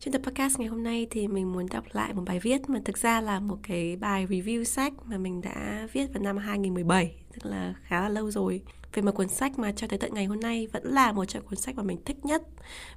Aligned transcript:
Trên 0.00 0.12
tập 0.12 0.22
podcast 0.24 0.58
ngày 0.58 0.68
hôm 0.68 0.82
nay 0.82 1.06
thì 1.10 1.28
mình 1.28 1.52
muốn 1.52 1.66
đọc 1.70 1.84
lại 1.92 2.14
một 2.14 2.22
bài 2.26 2.40
viết 2.40 2.68
mà 2.68 2.80
thực 2.84 2.98
ra 2.98 3.20
là 3.20 3.40
một 3.40 3.58
cái 3.62 3.96
bài 3.96 4.26
review 4.26 4.64
sách 4.64 4.92
mà 5.04 5.18
mình 5.18 5.40
đã 5.40 5.88
viết 5.92 6.06
vào 6.14 6.22
năm 6.22 6.36
2017, 6.36 7.14
tức 7.32 7.50
là 7.50 7.74
khá 7.82 8.00
là 8.00 8.08
lâu 8.08 8.30
rồi. 8.30 8.62
Về 8.92 9.02
một 9.02 9.12
cuốn 9.14 9.28
sách 9.28 9.58
mà 9.58 9.72
cho 9.72 9.86
tới 9.86 9.98
tận 9.98 10.14
ngày 10.14 10.24
hôm 10.24 10.40
nay 10.40 10.66
vẫn 10.72 10.82
là 10.84 11.12
một 11.12 11.24
trong 11.24 11.42
cuốn 11.46 11.56
sách 11.56 11.76
mà 11.76 11.82
mình 11.82 11.98
thích 12.04 12.24
nhất 12.24 12.42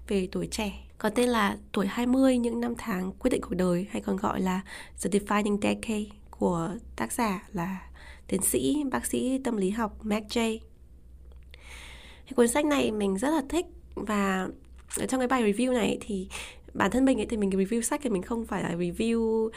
về 0.07 0.27
tuổi 0.31 0.47
trẻ. 0.51 0.73
Có 0.97 1.09
tên 1.09 1.29
là 1.29 1.57
Tuổi 1.71 1.87
20 1.87 2.37
những 2.37 2.61
năm 2.61 2.73
tháng 2.77 3.11
quyết 3.11 3.29
định 3.31 3.41
cuộc 3.41 3.55
đời 3.55 3.87
hay 3.91 4.01
còn 4.01 4.17
gọi 4.17 4.41
là 4.41 4.61
The 5.01 5.09
Defining 5.09 5.57
Decade 5.61 6.05
của 6.29 6.69
tác 6.95 7.11
giả 7.13 7.47
là 7.53 7.89
tiến 8.27 8.41
sĩ 8.41 8.83
bác 8.91 9.05
sĩ 9.05 9.39
tâm 9.43 9.57
lý 9.57 9.69
học 9.69 10.05
Mac 10.05 10.23
J. 10.23 10.59
Cái 12.25 12.33
cuốn 12.35 12.47
sách 12.47 12.65
này 12.65 12.91
mình 12.91 13.17
rất 13.17 13.29
là 13.29 13.41
thích 13.49 13.65
và 13.95 14.47
ở 14.97 15.05
trong 15.05 15.19
cái 15.19 15.27
bài 15.27 15.53
review 15.53 15.73
này 15.73 15.97
thì 16.01 16.27
bản 16.73 16.91
thân 16.91 17.05
mình 17.05 17.19
ấy 17.19 17.25
thì 17.25 17.37
mình 17.37 17.49
review 17.49 17.81
sách 17.81 18.01
thì 18.03 18.09
mình 18.09 18.21
không 18.21 18.45
phải 18.45 18.63
là 18.63 18.69
review 18.69 19.45
uh, 19.45 19.53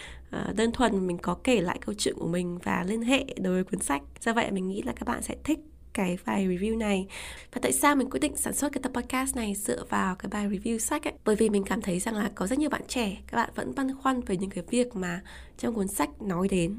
đơn 0.55 0.73
thuần 0.73 1.07
mình 1.07 1.19
có 1.19 1.37
kể 1.45 1.61
lại 1.61 1.79
câu 1.87 1.95
chuyện 1.98 2.15
của 2.19 2.29
mình 2.29 2.59
và 2.62 2.84
liên 2.89 3.03
hệ 3.03 3.25
đối 3.41 3.55
với 3.55 3.64
cuốn 3.64 3.81
sách. 3.81 4.03
Do 4.20 4.33
vậy 4.33 4.50
mình 4.50 4.69
nghĩ 4.69 4.83
là 4.83 4.92
các 4.92 5.09
bạn 5.09 5.23
sẽ 5.23 5.36
thích 5.45 5.59
cái 5.92 6.19
bài 6.27 6.47
review 6.47 6.78
này. 6.78 7.06
Và 7.53 7.61
tại 7.62 7.73
sao 7.73 7.97
mình 7.97 8.11
quyết 8.11 8.20
định 8.20 8.36
sản 8.36 8.55
xuất 8.55 8.73
cái 8.73 8.83
tập 8.83 8.92
podcast 8.95 9.36
này 9.36 9.55
dựa 9.55 9.84
vào 9.89 10.14
cái 10.14 10.28
bài 10.33 10.48
review 10.48 10.78
sách 10.78 11.05
ấy? 11.05 11.14
Bởi 11.25 11.36
vì 11.36 11.48
mình 11.48 11.64
cảm 11.64 11.83
thấy 11.83 11.98
rằng 11.98 12.14
là 12.14 12.31
có 12.34 12.47
rất 12.47 12.59
nhiều 12.59 12.70
bạn 12.70 12.83
trẻ 12.89 13.17
các 13.27 13.36
bạn 13.36 13.51
vẫn 13.55 13.75
băn 13.75 13.97
khoăn 13.97 14.20
về 14.20 14.36
những 14.36 14.51
cái 14.51 14.64
việc 14.70 14.97
mà 14.97 15.23
trong 15.58 15.75
cuốn 15.75 15.89
sách 15.89 16.23
nói 16.23 16.48
đến 16.48 16.79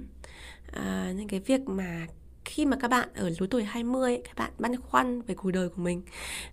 à, 0.71 1.13
những 1.15 1.27
cái 1.27 1.39
việc 1.39 1.61
mà 1.67 2.07
khi 2.45 2.65
mà 2.65 2.77
các 2.79 2.87
bạn 2.87 3.09
ở 3.15 3.29
lứa 3.39 3.47
tuổi 3.49 3.63
20 3.63 4.21
các 4.23 4.37
bạn 4.37 4.51
băn 4.59 4.81
khoăn 4.81 5.21
về 5.21 5.35
cuộc 5.35 5.51
đời 5.51 5.69
của 5.69 5.81
mình. 5.81 6.01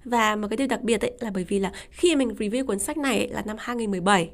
Và 0.04 0.36
một 0.36 0.48
cái 0.50 0.56
điều 0.56 0.66
đặc 0.66 0.82
biệt 0.82 1.00
ấy 1.00 1.12
là 1.20 1.30
bởi 1.30 1.44
vì 1.44 1.58
là 1.58 1.72
khi 1.90 2.16
mình 2.16 2.28
review 2.28 2.66
cuốn 2.66 2.78
sách 2.78 2.98
này 2.98 3.18
ấy, 3.18 3.28
là 3.28 3.42
năm 3.46 3.56
2017 3.58 4.30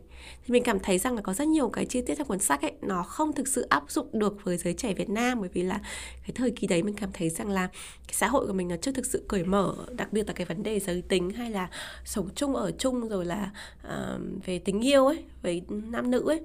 thì 0.46 0.52
mình 0.52 0.62
cảm 0.62 0.80
thấy 0.80 0.98
rằng 0.98 1.14
là 1.14 1.22
có 1.22 1.34
rất 1.34 1.48
nhiều 1.48 1.68
cái 1.68 1.86
chi 1.86 2.02
tiết 2.02 2.14
trong 2.18 2.26
cuốn 2.26 2.38
sách 2.38 2.62
ấy 2.62 2.72
nó 2.82 3.02
không 3.02 3.32
thực 3.32 3.48
sự 3.48 3.62
áp 3.62 3.84
dụng 3.88 4.08
được 4.12 4.44
với 4.44 4.56
giới 4.56 4.74
trẻ 4.74 4.94
Việt 4.94 5.08
Nam 5.08 5.40
bởi 5.40 5.50
vì 5.52 5.62
là 5.62 5.80
cái 6.22 6.30
thời 6.34 6.50
kỳ 6.50 6.66
đấy 6.66 6.82
mình 6.82 6.94
cảm 6.94 7.10
thấy 7.12 7.30
rằng 7.30 7.50
là 7.50 7.66
cái 8.06 8.14
xã 8.14 8.28
hội 8.28 8.46
của 8.46 8.52
mình 8.52 8.68
nó 8.68 8.76
chưa 8.76 8.92
thực 8.92 9.06
sự 9.06 9.24
cởi 9.28 9.44
mở 9.44 9.74
đặc 9.90 10.12
biệt 10.12 10.26
là 10.26 10.32
cái 10.32 10.46
vấn 10.46 10.62
đề 10.62 10.80
giới 10.80 11.02
tính 11.08 11.30
hay 11.30 11.50
là 11.50 11.68
sống 12.04 12.28
chung 12.34 12.56
ở 12.56 12.70
chung 12.78 13.08
rồi 13.08 13.24
là 13.24 13.50
uh, 13.86 14.46
về 14.46 14.58
tình 14.58 14.80
yêu 14.80 15.06
ấy 15.06 15.24
về 15.42 15.60
nam 15.68 16.10
nữ 16.10 16.28
ấy 16.28 16.40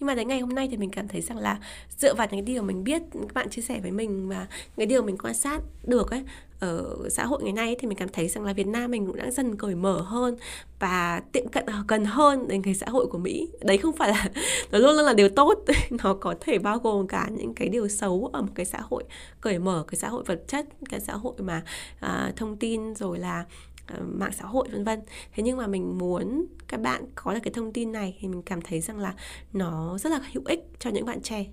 nhưng 0.00 0.06
mà 0.06 0.14
đến 0.14 0.28
ngày 0.28 0.40
hôm 0.40 0.54
nay 0.54 0.68
thì 0.70 0.76
mình 0.76 0.90
cảm 0.90 1.08
thấy 1.08 1.20
rằng 1.20 1.38
là 1.38 1.58
dựa 1.98 2.14
vào 2.14 2.26
những 2.26 2.44
cái 2.46 2.54
điều 2.54 2.62
mình 2.62 2.84
biết 2.84 3.02
các 3.12 3.34
bạn 3.34 3.50
chia 3.50 3.62
sẻ 3.62 3.80
với 3.80 3.90
mình 3.90 4.28
và 4.28 4.46
cái 4.76 4.86
điều 4.86 5.02
mình 5.02 5.16
quan 5.18 5.34
sát 5.34 5.60
được 5.84 6.10
ấy 6.10 6.24
ở 6.60 6.96
xã 7.10 7.26
hội 7.26 7.42
ngày 7.42 7.52
nay 7.52 7.66
ấy, 7.66 7.76
thì 7.78 7.88
mình 7.88 7.98
cảm 7.98 8.08
thấy 8.08 8.28
rằng 8.28 8.44
là 8.44 8.52
Việt 8.52 8.66
Nam 8.66 8.90
mình 8.90 9.06
cũng 9.06 9.16
đã 9.16 9.30
dần 9.30 9.56
cởi 9.56 9.74
mở 9.74 10.00
hơn 10.00 10.36
và 10.78 11.22
tiệm 11.32 11.48
cận 11.48 11.66
ờ, 11.66 11.74
gần 11.88 12.04
hơn 12.04 12.48
đến 12.48 12.62
cái 12.62 12.74
xã 12.74 12.86
hội 12.88 13.06
của 13.06 13.18
Mỹ. 13.18 13.48
Đấy 13.60 13.78
không 13.78 13.96
phải 13.96 14.08
là 14.08 14.28
nó 14.72 14.78
luôn 14.78 14.96
luôn 14.96 15.04
là 15.04 15.12
điều 15.12 15.28
tốt. 15.28 15.64
Nó 16.04 16.14
có 16.14 16.34
thể 16.40 16.58
bao 16.58 16.78
gồm 16.78 17.06
cả 17.06 17.28
những 17.30 17.54
cái 17.54 17.68
điều 17.68 17.88
xấu 17.88 18.30
ở 18.32 18.42
một 18.42 18.52
cái 18.54 18.66
xã 18.66 18.78
hội 18.82 19.04
cởi 19.40 19.58
mở 19.58 19.84
cái 19.88 19.96
xã 19.96 20.08
hội 20.08 20.22
vật 20.26 20.42
chất 20.48 20.66
cái 20.88 21.00
xã 21.00 21.12
hội 21.12 21.34
mà 21.38 21.62
à, 22.00 22.32
thông 22.36 22.56
tin 22.56 22.94
rồi 22.94 23.18
là 23.18 23.44
Ờ, 23.88 24.00
mạng 24.04 24.32
xã 24.38 24.44
hội 24.44 24.68
vân 24.72 24.84
vân. 24.84 25.00
Thế 25.32 25.42
nhưng 25.42 25.56
mà 25.56 25.66
mình 25.66 25.98
muốn 25.98 26.46
các 26.68 26.80
bạn 26.80 27.04
có 27.14 27.34
được 27.34 27.40
cái 27.42 27.52
thông 27.52 27.72
tin 27.72 27.92
này 27.92 28.16
thì 28.20 28.28
mình 28.28 28.42
cảm 28.42 28.62
thấy 28.62 28.80
rằng 28.80 28.98
là 28.98 29.14
nó 29.52 29.98
rất 29.98 30.12
là 30.12 30.20
hữu 30.32 30.42
ích 30.46 30.60
cho 30.78 30.90
những 30.90 31.06
bạn 31.06 31.22
trẻ. 31.22 31.46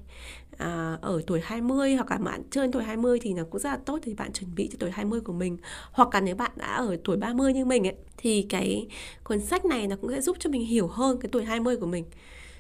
À, 0.58 0.98
ở 1.02 1.22
tuổi 1.28 1.42
20 1.44 1.96
hoặc 1.96 2.12
là 2.12 2.18
bạn 2.18 2.44
chưa 2.52 2.62
đến 2.62 2.72
tuổi 2.72 2.84
20 2.84 3.20
thì 3.22 3.34
nó 3.34 3.44
cũng 3.50 3.62
rất 3.62 3.70
là 3.70 3.78
tốt 3.86 4.00
thì 4.04 4.14
bạn 4.14 4.34
chuẩn 4.34 4.56
bị 4.56 4.70
cho 4.72 4.78
tuổi 4.80 4.92
20 4.92 5.22
của 5.22 5.34
mình. 5.34 5.58
Hoặc 5.92 6.10
là 6.14 6.22
nếu 6.22 6.36
bạn 6.36 6.52
đã 6.56 6.76
ở 6.76 6.98
tuổi 7.04 7.18
30 7.18 7.54
như 7.54 7.66
mình 7.66 7.88
ấy 7.88 7.96
thì 8.18 8.46
cái 8.50 8.88
cuốn 9.24 9.40
sách 9.40 9.66
này 9.66 9.88
nó 9.88 9.96
cũng 10.02 10.12
sẽ 10.12 10.22
giúp 10.22 10.38
cho 10.40 10.50
mình 10.50 10.66
hiểu 10.66 10.88
hơn 10.88 11.18
cái 11.22 11.30
tuổi 11.32 11.46
20 11.46 11.78
của 11.78 11.86
mình. 11.86 12.06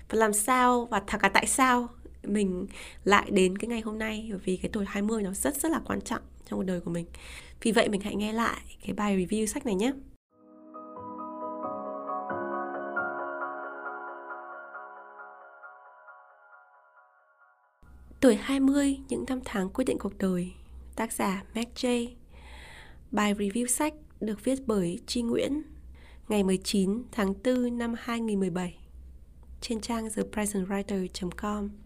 Và 0.09 0.18
làm 0.19 0.34
sao 0.34 0.88
và 0.92 1.02
thật 1.07 1.18
cả 1.22 1.30
tại 1.30 1.46
sao 1.47 1.88
mình 2.24 2.68
lại 3.03 3.31
đến 3.31 3.57
cái 3.57 3.68
ngày 3.69 3.81
hôm 3.81 4.00
nay? 4.00 4.28
Bởi 4.30 4.40
vì 4.46 4.57
cái 4.57 4.69
tuổi 4.74 4.86
20 4.88 5.24
nó 5.24 5.31
rất 5.34 5.56
rất 5.56 5.72
là 5.72 5.81
quan 5.86 6.02
trọng 6.02 6.22
trong 6.50 6.59
cuộc 6.59 6.66
đời 6.66 6.80
của 6.80 6.92
mình 6.92 7.06
vì 7.62 7.72
vậy 7.72 7.90
mình 7.90 8.02
hãy 8.02 8.16
nghe 8.16 8.34
lại 8.34 8.62
cái 8.86 8.94
bài 8.94 9.18
review 9.18 9.46
sách 9.46 9.66
này 9.66 9.76
nhé. 9.76 9.92
Tuổi 18.20 18.36
20, 18.36 19.00
những 19.10 19.26
năm 19.28 19.40
tháng 19.46 19.70
quyết 19.70 19.86
định 19.86 19.98
cuộc 20.00 20.18
đời 20.18 20.52
Tác 20.96 21.14
giả 21.14 21.44
Mac 21.56 21.68
J. 21.76 22.08
Bài 23.12 23.34
review 23.34 23.68
sách 23.68 23.94
được 24.20 24.44
viết 24.44 24.60
bởi 24.66 25.00
Tri 25.06 25.22
Nguyễn 25.22 25.62
Ngày 26.28 26.44
19 26.44 27.04
tháng 27.12 27.34
4 27.44 27.78
năm 27.78 27.94
2017 27.98 28.78
Trên 29.62 29.82
trang 29.82 30.08
thepresentwriter.com 30.08 31.84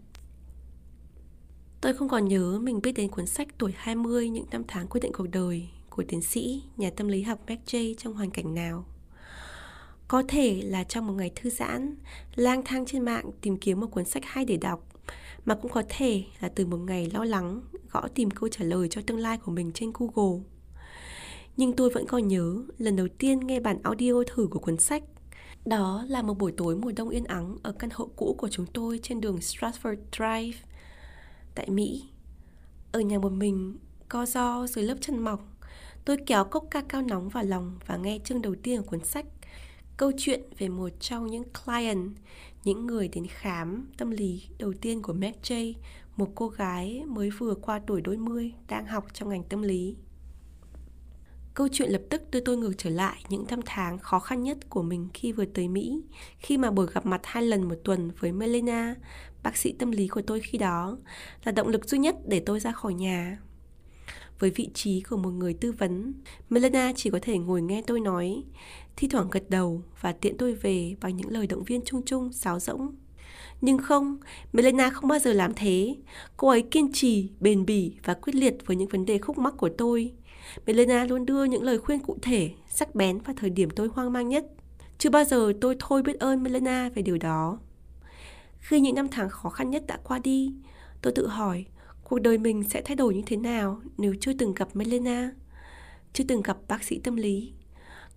Tôi 1.80 1.94
không 1.94 2.08
còn 2.08 2.28
nhớ 2.28 2.58
mình 2.62 2.80
biết 2.82 2.92
đến 2.92 3.08
cuốn 3.08 3.26
sách 3.26 3.48
tuổi 3.58 3.72
20 3.76 4.28
những 4.28 4.44
năm 4.50 4.62
tháng 4.68 4.86
quyết 4.88 5.00
định 5.00 5.12
cuộc 5.12 5.26
đời 5.30 5.68
của 5.90 6.02
tiến 6.08 6.22
sĩ, 6.22 6.62
nhà 6.76 6.90
tâm 6.96 7.08
lý 7.08 7.22
học 7.22 7.38
Beck 7.46 7.66
J 7.66 7.94
trong 7.98 8.14
hoàn 8.14 8.30
cảnh 8.30 8.54
nào. 8.54 8.84
Có 10.08 10.22
thể 10.28 10.62
là 10.64 10.84
trong 10.84 11.06
một 11.06 11.12
ngày 11.12 11.30
thư 11.36 11.50
giãn, 11.50 11.96
lang 12.34 12.62
thang 12.64 12.86
trên 12.86 13.02
mạng 13.02 13.30
tìm 13.40 13.56
kiếm 13.56 13.80
một 13.80 13.86
cuốn 13.86 14.04
sách 14.04 14.22
hay 14.26 14.44
để 14.44 14.56
đọc, 14.56 14.86
mà 15.44 15.54
cũng 15.54 15.70
có 15.70 15.82
thể 15.88 16.24
là 16.40 16.48
từ 16.48 16.66
một 16.66 16.76
ngày 16.76 17.10
lo 17.14 17.24
lắng 17.24 17.60
gõ 17.90 18.08
tìm 18.14 18.30
câu 18.30 18.48
trả 18.48 18.64
lời 18.64 18.88
cho 18.88 19.00
tương 19.06 19.18
lai 19.18 19.38
của 19.38 19.52
mình 19.52 19.70
trên 19.74 19.92
Google. 19.94 20.40
Nhưng 21.56 21.72
tôi 21.72 21.90
vẫn 21.90 22.06
còn 22.06 22.28
nhớ 22.28 22.62
lần 22.78 22.96
đầu 22.96 23.08
tiên 23.18 23.40
nghe 23.40 23.60
bản 23.60 23.82
audio 23.82 24.12
thử 24.26 24.46
của 24.50 24.58
cuốn 24.58 24.76
sách. 24.76 25.02
Đó 25.64 26.04
là 26.08 26.22
một 26.22 26.38
buổi 26.38 26.52
tối 26.52 26.76
mùa 26.76 26.92
đông 26.96 27.08
yên 27.08 27.24
ắng 27.24 27.56
ở 27.62 27.72
căn 27.72 27.90
hộ 27.92 28.10
cũ 28.16 28.34
của 28.38 28.48
chúng 28.48 28.66
tôi 28.66 29.00
trên 29.02 29.20
đường 29.20 29.36
Stratford 29.36 29.96
Drive 30.12 30.69
tại 31.54 31.70
Mỹ. 31.70 32.08
Ở 32.92 33.00
nhà 33.00 33.18
một 33.18 33.32
mình, 33.32 33.76
co 34.08 34.26
do 34.26 34.66
dưới 34.66 34.84
lớp 34.84 34.96
chân 35.00 35.18
mỏng, 35.18 35.40
tôi 36.04 36.16
kéo 36.26 36.44
cốc 36.44 36.64
ca 36.70 36.82
cao 36.88 37.02
nóng 37.02 37.28
vào 37.28 37.44
lòng 37.44 37.78
và 37.86 37.96
nghe 37.96 38.18
chương 38.24 38.42
đầu 38.42 38.54
tiên 38.62 38.82
của 38.82 38.86
cuốn 38.90 39.04
sách. 39.04 39.26
Câu 39.96 40.12
chuyện 40.18 40.42
về 40.58 40.68
một 40.68 40.88
trong 41.00 41.26
những 41.26 41.44
client, 41.44 42.10
những 42.64 42.86
người 42.86 43.08
đến 43.08 43.26
khám 43.26 43.88
tâm 43.96 44.10
lý 44.10 44.42
đầu 44.58 44.72
tiên 44.80 45.02
của 45.02 45.12
Mac 45.12 45.34
J, 45.42 45.74
một 46.16 46.28
cô 46.34 46.48
gái 46.48 47.02
mới 47.06 47.30
vừa 47.30 47.54
qua 47.54 47.80
tuổi 47.86 48.00
đôi 48.00 48.16
mươi 48.16 48.52
đang 48.68 48.86
học 48.86 49.06
trong 49.12 49.28
ngành 49.28 49.44
tâm 49.44 49.62
lý. 49.62 49.96
Câu 51.54 51.68
chuyện 51.72 51.90
lập 51.90 52.02
tức 52.10 52.22
đưa 52.30 52.40
tôi 52.40 52.56
ngược 52.56 52.72
trở 52.78 52.90
lại 52.90 53.24
những 53.28 53.44
năm 53.50 53.60
tháng 53.66 53.98
khó 53.98 54.18
khăn 54.18 54.42
nhất 54.42 54.58
của 54.68 54.82
mình 54.82 55.08
khi 55.14 55.32
vừa 55.32 55.44
tới 55.44 55.68
Mỹ, 55.68 56.02
khi 56.38 56.58
mà 56.58 56.70
buổi 56.70 56.86
gặp 56.92 57.06
mặt 57.06 57.20
hai 57.24 57.42
lần 57.42 57.68
một 57.68 57.74
tuần 57.84 58.10
với 58.18 58.32
Melena, 58.32 58.94
bác 59.42 59.56
sĩ 59.56 59.72
tâm 59.72 59.90
lý 59.90 60.08
của 60.08 60.22
tôi 60.22 60.40
khi 60.40 60.58
đó, 60.58 60.98
là 61.44 61.52
động 61.52 61.68
lực 61.68 61.88
duy 61.88 61.98
nhất 61.98 62.16
để 62.26 62.40
tôi 62.40 62.60
ra 62.60 62.72
khỏi 62.72 62.94
nhà. 62.94 63.38
Với 64.38 64.50
vị 64.50 64.70
trí 64.74 65.00
của 65.00 65.16
một 65.16 65.30
người 65.30 65.54
tư 65.54 65.72
vấn, 65.72 66.12
Melena 66.50 66.92
chỉ 66.96 67.10
có 67.10 67.18
thể 67.22 67.38
ngồi 67.38 67.62
nghe 67.62 67.82
tôi 67.86 68.00
nói, 68.00 68.44
thi 68.96 69.08
thoảng 69.08 69.30
gật 69.30 69.50
đầu 69.50 69.82
và 70.00 70.12
tiện 70.12 70.36
tôi 70.36 70.54
về 70.54 70.96
bằng 71.00 71.16
những 71.16 71.30
lời 71.30 71.46
động 71.46 71.64
viên 71.64 71.80
chung 71.84 72.02
chung, 72.06 72.32
sáo 72.32 72.60
rỗng. 72.60 72.94
Nhưng 73.60 73.78
không, 73.78 74.18
Melena 74.52 74.90
không 74.90 75.08
bao 75.08 75.18
giờ 75.18 75.32
làm 75.32 75.54
thế. 75.54 75.96
Cô 76.36 76.48
ấy 76.48 76.62
kiên 76.62 76.92
trì, 76.92 77.30
bền 77.40 77.66
bỉ 77.66 77.96
và 78.04 78.14
quyết 78.14 78.34
liệt 78.34 78.56
với 78.66 78.76
những 78.76 78.88
vấn 78.88 79.04
đề 79.04 79.18
khúc 79.18 79.38
mắc 79.38 79.54
của 79.56 79.70
tôi. 79.78 80.12
Melena 80.66 81.04
luôn 81.04 81.26
đưa 81.26 81.44
những 81.44 81.62
lời 81.62 81.78
khuyên 81.78 82.00
cụ 82.00 82.18
thể, 82.22 82.50
sắc 82.68 82.94
bén 82.94 83.18
vào 83.18 83.34
thời 83.38 83.50
điểm 83.50 83.70
tôi 83.70 83.88
hoang 83.94 84.12
mang 84.12 84.28
nhất. 84.28 84.46
Chưa 84.98 85.10
bao 85.10 85.24
giờ 85.24 85.52
tôi 85.60 85.76
thôi 85.78 86.02
biết 86.02 86.20
ơn 86.20 86.42
Melena 86.42 86.90
về 86.94 87.02
điều 87.02 87.18
đó. 87.18 87.58
Khi 88.58 88.80
những 88.80 88.94
năm 88.94 89.08
tháng 89.08 89.28
khó 89.28 89.50
khăn 89.50 89.70
nhất 89.70 89.86
đã 89.86 89.98
qua 90.04 90.18
đi, 90.18 90.54
tôi 91.02 91.12
tự 91.16 91.26
hỏi 91.26 91.64
cuộc 92.04 92.18
đời 92.18 92.38
mình 92.38 92.62
sẽ 92.62 92.82
thay 92.82 92.96
đổi 92.96 93.14
như 93.14 93.22
thế 93.26 93.36
nào 93.36 93.80
nếu 93.98 94.14
chưa 94.20 94.32
từng 94.32 94.54
gặp 94.54 94.68
Melena, 94.74 95.30
chưa 96.12 96.24
từng 96.28 96.42
gặp 96.42 96.56
bác 96.68 96.84
sĩ 96.84 96.98
tâm 96.98 97.16
lý. 97.16 97.52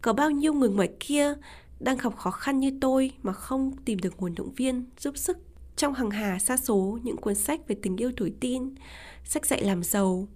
Có 0.02 0.14
bao 0.14 0.32
nhiêu 0.32 0.54
người 0.54 0.70
ngoài 0.70 0.90
kia 1.00 1.34
đang 1.80 1.98
gặp 1.98 2.16
khó 2.18 2.32
khăn 2.32 2.60
như 2.60 2.72
tôi 2.82 3.12
mà 3.24 3.34
không 3.34 3.72
tìm 3.86 4.00
được 4.00 4.14
nguồn 4.18 4.36
động 4.36 4.54
viên, 4.56 4.86
giúp 5.00 5.18
sức 5.18 5.38
trong 5.76 5.94
hàng 5.94 6.12
hà 6.12 6.40
xa 6.40 6.58
số 6.58 7.00
những 7.04 7.18
cuốn 7.18 7.36
sách 7.36 7.68
về 7.68 7.76
tình 7.82 7.98
yêu 7.98 8.12
tuổi 8.18 8.34
tin, 8.40 8.76
sách 9.24 9.46
dạy 9.46 9.64
làm 9.64 9.84
giàu, 9.84 10.28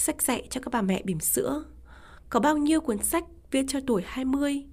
sách 0.00 0.22
dạy 0.22 0.46
cho 0.50 0.60
các 0.60 0.72
bà 0.72 0.82
mẹ 0.82 1.02
bỉm 1.04 1.20
sữa. 1.20 1.64
Có 2.28 2.40
bao 2.40 2.56
nhiêu 2.56 2.80
cuốn 2.80 2.98
sách 2.98 3.24
viết 3.50 3.64
cho 3.68 3.80
tuổi 3.86 4.02
20, 4.06 4.64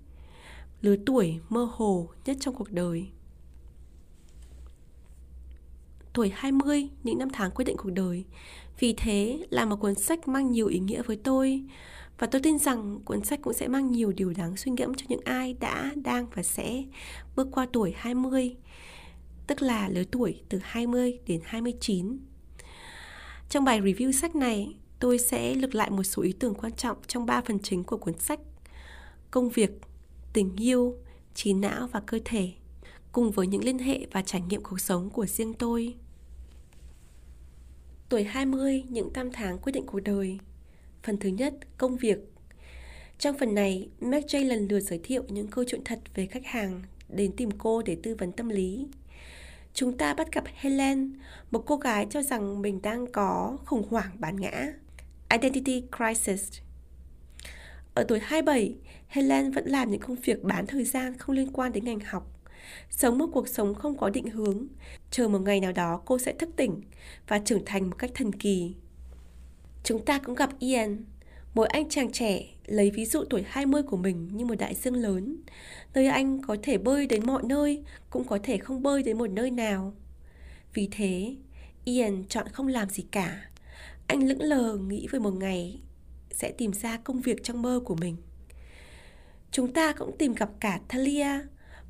lứa 0.82 0.96
tuổi 1.06 1.40
mơ 1.50 1.70
hồ 1.72 2.10
nhất 2.26 2.38
trong 2.40 2.56
cuộc 2.56 2.72
đời. 2.72 3.08
Tuổi 6.14 6.32
20, 6.36 6.90
những 7.04 7.18
năm 7.18 7.30
tháng 7.34 7.52
quyết 7.52 7.66
định 7.66 7.78
cuộc 7.78 7.90
đời. 7.90 8.26
Vì 8.80 8.94
thế 8.94 9.46
là 9.50 9.66
một 9.66 9.76
cuốn 9.76 9.96
sách 9.96 10.28
mang 10.28 10.52
nhiều 10.52 10.68
ý 10.68 10.80
nghĩa 10.80 11.02
với 11.02 11.16
tôi. 11.16 11.64
Và 12.20 12.28
tôi 12.28 12.42
tin 12.42 12.60
rằng 12.60 13.00
cuốn 13.06 13.24
sách 13.24 13.40
cũng 13.42 13.54
sẽ 13.54 13.68
mang 13.68 13.92
nhiều 13.92 14.12
điều 14.12 14.34
đáng 14.34 14.58
suy 14.58 14.72
ngẫm 14.72 14.94
cho 14.96 15.06
những 15.10 15.22
ai 15.26 15.54
đã, 15.54 15.92
đang 15.96 16.28
và 16.36 16.44
sẽ 16.44 16.84
bước 17.36 17.48
qua 17.52 17.68
tuổi 17.74 17.94
20, 17.98 18.56
tức 19.48 19.62
là 19.62 19.90
lứa 19.90 20.04
tuổi 20.12 20.42
từ 20.50 20.60
20 20.64 21.20
đến 21.28 21.42
29. 21.44 22.18
Trong 23.50 23.66
bài 23.66 23.82
review 23.82 24.12
sách 24.12 24.36
này, 24.36 24.76
tôi 25.00 25.20
sẽ 25.20 25.56
lược 25.56 25.76
lại 25.76 25.90
một 25.90 26.04
số 26.04 26.24
ý 26.24 26.34
tưởng 26.40 26.54
quan 26.54 26.72
trọng 26.72 26.98
trong 27.08 27.26
ba 27.26 27.42
phần 27.42 27.60
chính 27.60 27.84
của 27.84 27.98
cuốn 27.98 28.20
sách. 28.20 28.40
Công 29.32 29.50
việc, 29.50 29.72
tình 30.34 30.56
yêu, 30.58 30.96
trí 31.34 31.54
não 31.54 31.88
và 31.88 32.00
cơ 32.00 32.20
thể, 32.26 32.52
cùng 33.12 33.32
với 33.32 33.48
những 33.48 33.64
liên 33.64 33.80
hệ 33.80 34.06
và 34.12 34.22
trải 34.22 34.42
nghiệm 34.42 34.64
cuộc 34.64 34.82
sống 34.82 35.10
của 35.10 35.26
riêng 35.26 35.54
tôi. 35.54 35.96
Tuổi 38.10 38.24
20, 38.24 38.84
những 38.90 39.14
tam 39.14 39.32
tháng 39.32 39.58
quyết 39.58 39.72
định 39.72 39.86
cuộc 39.86 40.00
đời. 40.00 40.40
Phần 41.04 41.18
thứ 41.18 41.30
nhất, 41.30 41.54
công 41.78 41.98
việc. 41.98 42.18
Trong 43.20 43.38
phần 43.38 43.56
này, 43.56 43.90
McJ 44.02 44.48
lần 44.48 44.68
lượt 44.68 44.80
giới 44.80 45.00
thiệu 45.04 45.24
những 45.28 45.48
câu 45.48 45.66
chuyện 45.68 45.82
thật 45.86 46.00
về 46.16 46.26
khách 46.26 46.46
hàng 46.46 46.82
đến 47.10 47.32
tìm 47.38 47.50
cô 47.52 47.82
để 47.82 47.98
tư 48.04 48.16
vấn 48.20 48.32
tâm 48.32 48.50
lý. 48.50 48.88
Chúng 49.74 49.98
ta 49.98 50.14
bắt 50.14 50.32
gặp 50.32 50.44
Helen, 50.56 51.14
một 51.52 51.64
cô 51.66 51.78
gái 51.78 52.08
cho 52.10 52.22
rằng 52.22 52.62
mình 52.62 52.82
đang 52.82 53.12
có 53.12 53.58
khủng 53.66 53.88
hoảng 53.90 54.12
bản 54.20 54.36
ngã, 54.36 54.74
Identity 55.32 55.84
Crisis. 55.98 56.50
Ở 57.94 58.04
tuổi 58.04 58.20
27, 58.20 58.76
Helen 59.08 59.52
vẫn 59.52 59.66
làm 59.66 59.92
những 59.92 60.02
công 60.02 60.16
việc 60.16 60.44
bán 60.44 60.68
thời 60.68 60.84
gian 60.84 61.18
không 61.18 61.36
liên 61.36 61.52
quan 61.52 61.72
đến 61.72 61.86
ngành 61.86 62.00
học 62.00 62.38
sống 62.90 63.18
một 63.18 63.28
cuộc 63.34 63.48
sống 63.48 63.76
không 63.76 63.98
có 63.98 64.10
định 64.10 64.30
hướng, 64.30 64.68
chờ 65.12 65.28
một 65.28 65.40
ngày 65.40 65.60
nào 65.60 65.72
đó 65.72 66.02
cô 66.06 66.20
sẽ 66.20 66.34
thức 66.34 66.50
tỉnh 66.56 66.82
và 67.28 67.40
trưởng 67.40 67.66
thành 67.66 67.90
một 67.90 67.96
cách 67.98 68.12
thần 68.14 68.34
kỳ. 68.34 68.76
Chúng 69.84 70.06
ta 70.06 70.20
cũng 70.20 70.36
gặp 70.36 70.50
Ian, 70.60 71.06
một 71.54 71.64
anh 71.64 71.90
chàng 71.90 72.12
trẻ 72.12 72.46
lấy 72.66 72.92
ví 72.92 73.06
dụ 73.06 73.24
tuổi 73.30 73.44
20 73.48 73.84
của 73.84 73.98
mình 73.98 74.30
như 74.34 74.46
một 74.46 74.56
đại 74.56 74.76
dương 74.76 74.96
lớn, 74.96 75.38
nơi 75.94 76.08
anh 76.08 76.42
có 76.42 76.58
thể 76.64 76.78
bơi 76.78 77.08
đến 77.08 77.26
mọi 77.26 77.44
nơi, 77.44 77.84
cũng 78.10 78.24
có 78.24 78.40
thể 78.44 78.58
không 78.58 78.84
bơi 78.84 79.04
đến 79.04 79.18
một 79.18 79.30
nơi 79.30 79.52
nào. 79.52 79.94
Vì 80.74 80.90
thế, 80.92 81.36
Ian 81.86 82.24
chọn 82.30 82.48
không 82.48 82.68
làm 82.68 82.90
gì 82.90 83.06
cả. 83.12 83.50
Anh 84.08 84.28
lững 84.28 84.42
lờ 84.42 84.78
nghĩ 84.78 85.08
về 85.12 85.20
một 85.20 85.34
ngày 85.34 85.82
sẽ 86.32 86.52
tìm 86.52 86.74
ra 86.74 86.98
công 86.98 87.22
việc 87.22 87.44
trong 87.44 87.62
mơ 87.62 87.80
của 87.86 87.96
mình. 87.96 88.18
Chúng 89.52 89.74
ta 89.74 89.94
cũng 89.94 90.18
tìm 90.18 90.34
gặp 90.34 90.50
cả 90.60 90.80
Thalia, 90.88 91.40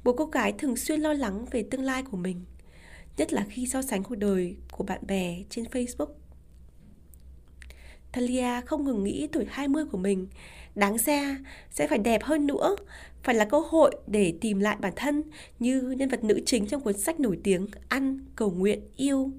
một 0.04 0.14
cô 0.18 0.26
gái 0.26 0.54
thường 0.58 0.76
xuyên 0.76 1.02
lo 1.02 1.14
lắng 1.14 1.46
về 1.52 1.64
tương 1.72 1.84
lai 1.84 2.04
của 2.04 2.18
mình, 2.18 2.46
nhất 3.18 3.34
là 3.34 3.46
khi 3.50 3.68
so 3.68 3.82
sánh 3.82 4.04
cuộc 4.04 4.16
đời 4.16 4.56
của 4.72 4.84
bạn 4.84 5.02
bè 5.08 5.44
trên 5.50 5.66
Facebook. 5.66 6.14
Thalia 8.12 8.62
không 8.66 8.86
ngừng 8.86 9.04
nghĩ 9.04 9.28
tuổi 9.32 9.46
20 9.50 9.86
của 9.86 9.98
mình 9.98 10.28
đáng 10.76 10.98
ra 10.98 11.38
sẽ 11.72 11.88
phải 11.88 11.98
đẹp 11.98 12.24
hơn 12.24 12.48
nữa, 12.48 12.76
phải 13.24 13.36
là 13.36 13.46
cơ 13.46 13.60
hội 13.60 13.92
để 14.08 14.34
tìm 14.42 14.60
lại 14.60 14.78
bản 14.80 14.94
thân 14.96 15.24
như 15.60 15.82
nhân 15.82 16.10
vật 16.10 16.24
nữ 16.24 16.42
chính 16.46 16.68
trong 16.68 16.82
cuốn 16.82 16.98
sách 16.98 17.20
nổi 17.20 17.40
tiếng 17.44 17.68
Ăn, 17.88 18.20
Cầu 18.36 18.52
Nguyện, 18.52 18.82
Yêu. 18.96 19.32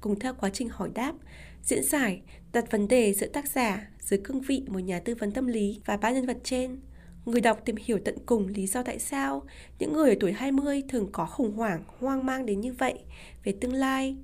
Cùng 0.00 0.18
theo 0.18 0.34
quá 0.34 0.50
trình 0.50 0.68
hỏi 0.68 0.90
đáp, 0.94 1.12
diễn 1.62 1.84
giải 1.84 2.22
đặt 2.52 2.70
vấn 2.70 2.88
đề 2.88 3.14
giữa 3.14 3.26
tác 3.26 3.48
giả 3.48 3.88
dưới 4.00 4.20
cương 4.24 4.40
vị 4.40 4.62
một 4.66 4.78
nhà 4.78 5.00
tư 5.00 5.14
vấn 5.14 5.32
tâm 5.32 5.46
lý 5.46 5.80
và 5.84 5.96
ba 5.96 6.10
nhân 6.10 6.26
vật 6.26 6.38
trên 6.44 6.80
Người 7.28 7.40
đọc 7.40 7.60
tìm 7.64 7.76
hiểu 7.76 7.98
tận 8.04 8.18
cùng 8.26 8.46
lý 8.46 8.66
do 8.66 8.82
tại 8.82 8.98
sao 8.98 9.42
những 9.78 9.92
người 9.92 10.10
ở 10.10 10.16
tuổi 10.20 10.32
20 10.32 10.82
thường 10.88 11.08
có 11.12 11.26
khủng 11.26 11.52
hoảng, 11.52 11.84
hoang 11.98 12.26
mang 12.26 12.46
đến 12.46 12.60
như 12.60 12.72
vậy 12.72 12.98
về 13.44 13.54
tương 13.60 13.72
lai. 13.72 14.16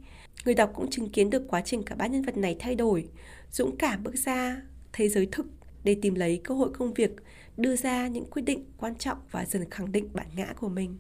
Người 0.45 0.55
đọc 0.55 0.73
cũng 0.75 0.91
chứng 0.91 1.11
kiến 1.11 1.31
được 1.31 1.43
quá 1.49 1.63
trình 1.65 1.83
cả 1.83 1.95
ba 1.95 2.07
nhân 2.07 2.23
vật 2.23 2.37
này 2.37 2.57
thay 2.59 2.75
đổi, 2.75 3.09
dũng 3.51 3.77
cảm 3.77 4.03
bước 4.03 4.15
ra 4.15 4.63
thế 4.93 5.09
giới 5.09 5.29
thực 5.33 5.47
để 5.85 5.97
tìm 6.03 6.15
lấy 6.15 6.41
cơ 6.45 6.55
hội 6.55 6.71
công 6.73 6.95
việc, 6.95 7.11
đưa 7.57 7.77
ra 7.77 8.09
những 8.09 8.31
quyết 8.31 8.43
định 8.43 8.65
quan 8.77 8.95
trọng 8.95 9.19
và 9.31 9.45
dần 9.45 9.71
khẳng 9.71 9.93
định 9.93 10.09
bản 10.13 10.27
ngã 10.37 10.55
của 10.57 10.69
mình. 10.69 10.99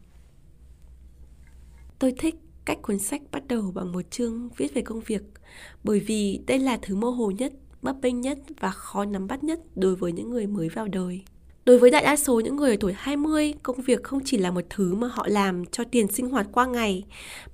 Tôi 1.99 2.15
thích 2.19 2.35
cách 2.65 2.79
cuốn 2.83 2.99
sách 2.99 3.23
bắt 3.33 3.43
đầu 3.49 3.73
bằng 3.75 3.93
một 3.93 4.11
chương 4.11 4.49
viết 4.57 4.75
về 4.75 4.83
công 4.83 5.01
việc, 5.01 5.23
bởi 5.85 6.01
vì 6.01 6.41
đây 6.47 6.59
là 6.59 6.79
thứ 6.83 6.95
mơ 6.95 7.09
hồ 7.09 7.31
nhất, 7.31 7.53
bấp 7.83 7.97
bênh 8.03 8.21
nhất 8.21 8.39
và 8.61 8.71
khó 8.71 9.05
nắm 9.05 9.27
bắt 9.27 9.45
nhất 9.45 9.61
đối 9.75 9.97
với 9.97 10.13
những 10.13 10.31
người 10.31 10.47
mới 10.47 10.69
vào 10.69 10.89
đời. 10.89 11.23
Đối 11.65 11.79
với 11.79 11.91
đại 11.91 12.05
đa 12.05 12.17
số 12.17 12.41
những 12.41 12.57
người 12.57 12.71
ở 12.71 12.77
tuổi 12.81 12.93
20, 12.97 13.55
công 13.63 13.81
việc 13.81 14.03
không 14.03 14.21
chỉ 14.25 14.39
là 14.39 14.51
một 14.51 14.65
thứ 14.71 14.95
mà 14.95 15.09
họ 15.13 15.27
làm 15.29 15.67
cho 15.67 15.85
tiền 15.85 16.09
sinh 16.09 16.31
hoạt 16.31 16.47
qua 16.53 16.67
ngày, 16.67 17.05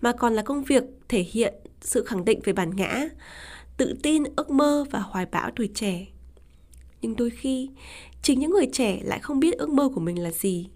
mà 0.00 0.12
còn 0.12 0.34
là 0.34 0.42
công 0.42 0.64
việc 0.64 0.84
thể 1.08 1.26
hiện 1.30 1.54
sự 1.80 2.04
khẳng 2.04 2.24
định 2.24 2.40
về 2.44 2.52
bản 2.52 2.76
ngã, 2.76 3.08
tự 3.76 3.94
tin, 4.02 4.24
ước 4.36 4.50
mơ 4.50 4.84
và 4.90 4.98
hoài 4.98 5.26
bão 5.26 5.50
tuổi 5.56 5.70
trẻ. 5.74 6.06
Nhưng 7.02 7.16
đôi 7.16 7.30
khi, 7.30 7.70
chính 8.22 8.38
những 8.38 8.50
người 8.50 8.66
trẻ 8.72 9.00
lại 9.04 9.18
không 9.18 9.40
biết 9.40 9.58
ước 9.58 9.68
mơ 9.68 9.88
của 9.94 10.00
mình 10.00 10.22
là 10.22 10.30
gì. 10.30 10.68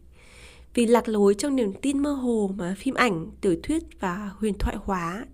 Vì 0.75 0.87
lạc 0.87 1.09
lối 1.09 1.35
trong 1.35 1.57
niềm 1.57 1.73
tin 1.83 1.99
mơ 1.99 2.13
hồ 2.13 2.51
mà 2.57 2.75
phim 2.79 2.95
ảnh, 2.95 3.31
tiểu 3.41 3.57
thuyết 3.63 3.83
và 4.01 4.31
huyền 4.39 4.55
thoại 4.59 4.77
hóa. 4.85 5.27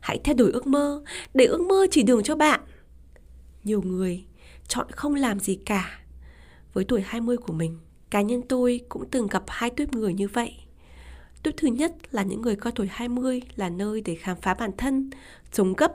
Hãy 0.00 0.20
thay 0.24 0.34
đổi 0.34 0.52
ước 0.52 0.66
mơ, 0.66 1.02
để 1.34 1.44
ước 1.44 1.60
mơ 1.60 1.86
chỉ 1.90 2.02
đường 2.02 2.22
cho 2.22 2.36
bạn. 2.36 2.60
Nhiều 3.64 3.82
người 3.82 4.24
chọn 4.68 4.86
không 4.90 5.14
làm 5.14 5.40
gì 5.40 5.54
cả 5.54 6.00
với 6.72 6.84
tuổi 6.84 7.00
20 7.00 7.36
của 7.36 7.52
mình. 7.52 7.78
Cá 8.10 8.22
nhân 8.22 8.42
tôi 8.48 8.80
cũng 8.88 9.10
từng 9.10 9.26
gặp 9.26 9.44
hai 9.46 9.70
tuyếp 9.70 9.94
người 9.94 10.14
như 10.14 10.28
vậy. 10.28 10.54
Tuyếp 11.42 11.54
thứ 11.56 11.68
nhất 11.68 11.94
là 12.10 12.22
những 12.22 12.42
người 12.42 12.56
coi 12.56 12.72
tuổi 12.72 12.88
20 12.90 13.42
là 13.56 13.68
nơi 13.68 14.00
để 14.00 14.14
khám 14.14 14.36
phá 14.42 14.54
bản 14.54 14.70
thân, 14.78 15.10
sống 15.52 15.72
gấp. 15.76 15.92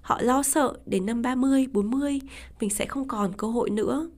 Họ 0.00 0.20
lo 0.22 0.42
sợ 0.42 0.72
đến 0.86 1.06
năm 1.06 1.22
30, 1.22 1.66
40 1.72 2.20
mình 2.60 2.70
sẽ 2.70 2.86
không 2.86 3.08
còn 3.08 3.32
cơ 3.32 3.46
hội 3.46 3.70
nữa. 3.70 4.10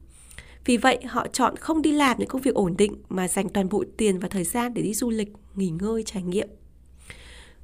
Vì 0.65 0.77
vậy 0.77 0.99
họ 1.07 1.27
chọn 1.33 1.57
không 1.57 1.83
đi 1.83 1.93
làm 1.93 2.19
những 2.19 2.29
công 2.29 2.43
việc 2.43 2.55
ổn 2.55 2.77
định 2.77 2.95
mà 3.09 3.29
dành 3.29 3.49
toàn 3.49 3.69
bộ 3.69 3.85
tiền 3.97 4.19
và 4.19 4.29
thời 4.29 4.45
gian 4.45 4.75
để 4.75 4.83
đi 4.83 4.95
du 4.95 5.11
lịch, 5.11 5.29
nghỉ 5.55 5.71
ngơi, 5.71 6.03
trải 6.03 6.23
nghiệm. 6.23 6.49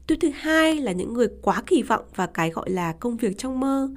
Tuyếp 0.06 0.19
thứ 0.20 0.31
hai 0.34 0.75
là 0.75 0.93
những 0.93 1.14
người 1.14 1.28
quá 1.43 1.62
kỳ 1.66 1.82
vọng 1.82 2.04
và 2.14 2.26
cái 2.26 2.50
gọi 2.50 2.70
là 2.70 2.93
công 2.93 3.16
việc 3.16 3.38
trong 3.38 3.60
mơ, 3.60 3.90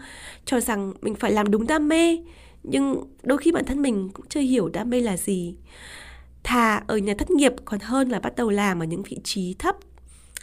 cho 0.45 0.59
rằng 0.59 0.93
mình 1.01 1.15
phải 1.15 1.31
làm 1.31 1.51
đúng 1.51 1.67
đam 1.67 1.87
mê, 1.87 2.17
nhưng 2.63 3.03
đôi 3.23 3.37
khi 3.37 3.51
bản 3.51 3.65
thân 3.65 3.81
mình 3.81 4.09
cũng 4.13 4.25
chưa 4.29 4.39
hiểu 4.39 4.69
đam 4.69 4.89
mê 4.89 5.01
là 5.01 5.17
gì. 5.17 5.55
Thà 6.43 6.83
ở 6.87 6.97
nhà 6.97 7.13
thất 7.17 7.31
nghiệp 7.31 7.53
còn 7.65 7.79
hơn 7.79 8.09
là 8.09 8.19
bắt 8.19 8.35
đầu 8.35 8.49
làm 8.49 8.79
ở 8.79 8.85
những 8.85 9.03
vị 9.03 9.17
trí 9.23 9.55
thấp 9.59 9.75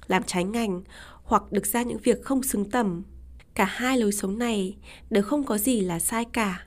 làm 0.07 0.23
trái 0.23 0.45
ngành 0.45 0.83
hoặc 1.25 1.53
được 1.53 1.67
ra 1.67 1.83
những 1.83 1.99
việc 1.99 2.23
không 2.23 2.43
xứng 2.43 2.71
tầm. 2.71 3.03
Cả 3.55 3.65
hai 3.65 3.99
lối 3.99 4.13
sống 4.13 4.39
này 4.39 4.77
đều 5.11 5.23
không 5.23 5.45
có 5.45 5.59
gì 5.59 5.81
là 5.81 5.99
sai 5.99 6.25
cả 6.25 6.66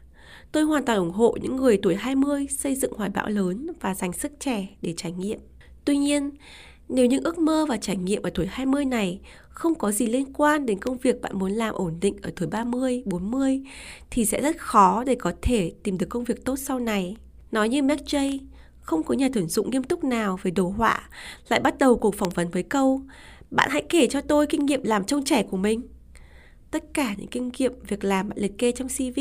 tôi 0.52 0.64
hoàn 0.64 0.86
toàn 0.86 1.00
ủng 1.00 1.12
hộ 1.12 1.38
những 1.42 1.56
người 1.56 1.78
tuổi 1.78 1.96
20 1.96 2.48
xây 2.48 2.76
dựng 2.76 2.94
hoài 2.94 3.10
bão 3.10 3.30
lớn 3.30 3.68
và 3.82 3.94
dành 3.94 4.14
sức 4.14 4.32
trẻ 4.40 4.68
để 4.82 4.94
trải 4.98 5.12
nghiệm 5.12 5.40
tuy 5.86 5.98
nhiên 5.98 6.30
nếu 6.90 7.06
những 7.06 7.24
ước 7.24 7.38
mơ 7.38 7.66
và 7.70 7.78
trải 7.78 7.96
nghiệm 7.96 8.24
ở 8.24 8.30
tuổi 8.34 8.46
20 8.46 8.86
này 8.86 9.20
không 9.50 9.76
có 9.76 9.92
gì 9.92 10.08
liên 10.08 10.34
quan 10.34 10.66
đến 10.66 10.80
công 10.80 10.98
việc 10.98 11.22
bạn 11.22 11.40
muốn 11.40 11.52
làm 11.52 11.76
ổn 11.76 11.98
định 12.02 12.16
ở 12.22 12.32
tuổi 12.36 12.48
30, 12.48 13.04
40 13.06 13.62
thì 14.12 14.26
sẽ 14.26 14.42
rất 14.42 14.58
khó 14.58 15.04
để 15.04 15.16
có 15.16 15.34
thể 15.42 15.72
tìm 15.84 15.98
được 15.98 16.10
công 16.10 16.24
việc 16.24 16.46
tốt 16.46 16.56
sau 16.60 16.80
này. 16.80 17.16
Nói 17.52 17.70
như 17.70 17.84
Mac 17.84 18.00
J, 18.00 18.40
không 18.82 19.04
có 19.04 19.14
nhà 19.14 19.30
tuyển 19.34 19.48
dụng 19.48 19.70
nghiêm 19.70 19.84
túc 19.84 20.04
nào 20.04 20.40
về 20.44 20.52
đồ 20.52 20.70
họa 20.70 21.10
lại 21.50 21.60
bắt 21.60 21.78
đầu 21.78 21.98
cuộc 21.98 22.16
phỏng 22.16 22.30
vấn 22.30 22.50
với 22.50 22.64
câu 22.64 23.02
Bạn 23.52 23.70
hãy 23.72 23.84
kể 23.90 24.08
cho 24.08 24.22
tôi 24.22 24.48
kinh 24.48 24.66
nghiệm 24.66 24.84
làm 24.84 25.04
trông 25.04 25.24
trẻ 25.24 25.44
của 25.44 25.58
mình. 25.58 25.82
Tất 26.72 26.94
cả 26.94 27.16
những 27.18 27.28
kinh 27.28 27.52
nghiệm, 27.58 27.74
việc 27.88 28.04
làm 28.04 28.30
bạn 28.30 28.38
liệt 28.38 28.58
kê 28.58 28.72
trong 28.72 28.88
CV 28.88 29.20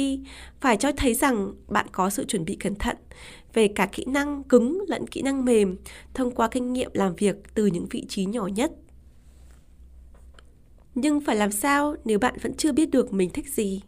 phải 0.60 0.76
cho 0.76 0.92
thấy 0.92 1.14
rằng 1.14 1.52
bạn 1.68 1.86
có 1.92 2.10
sự 2.10 2.24
chuẩn 2.24 2.44
bị 2.44 2.56
cẩn 2.56 2.74
thận 2.74 2.96
về 3.54 3.68
cả 3.68 3.88
kỹ 3.92 4.04
năng 4.04 4.42
cứng 4.42 4.84
lẫn 4.88 5.06
kỹ 5.06 5.22
năng 5.22 5.44
mềm 5.44 5.76
thông 6.14 6.34
qua 6.34 6.48
kinh 6.48 6.72
nghiệm 6.72 6.90
làm 6.94 7.16
việc 7.16 7.36
từ 7.54 7.66
những 7.66 7.86
vị 7.90 8.04
trí 8.08 8.24
nhỏ 8.24 8.46
nhất. 8.46 8.72
Nhưng 10.94 11.20
phải 11.20 11.36
làm 11.36 11.52
sao 11.52 11.94
nếu 12.04 12.18
bạn 12.18 12.34
vẫn 12.42 12.54
chưa 12.54 12.72
biết 12.72 12.90
được 12.90 13.12
mình 13.12 13.30
thích 13.30 13.48
gì? 13.48 13.82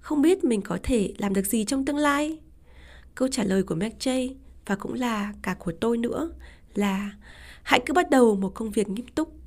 Không 0.00 0.22
biết 0.22 0.44
mình 0.44 0.62
có 0.62 0.78
thể 0.82 1.14
làm 1.18 1.34
được 1.34 1.46
gì 1.46 1.64
trong 1.64 1.84
tương 1.84 1.96
lai? 1.96 2.38
Câu 3.14 3.28
trả 3.28 3.44
lời 3.44 3.62
của 3.62 3.74
McJ 3.74 4.34
và 4.66 4.76
cũng 4.76 4.94
là 4.94 5.32
cả 5.42 5.56
của 5.58 5.72
tôi 5.80 5.98
nữa 5.98 6.30
là 6.74 7.12
hãy 7.62 7.80
cứ 7.86 7.94
bắt 7.94 8.10
đầu 8.10 8.36
một 8.36 8.54
công 8.54 8.70
việc 8.70 8.88
nghiêm 8.88 9.06
túc. 9.06 9.37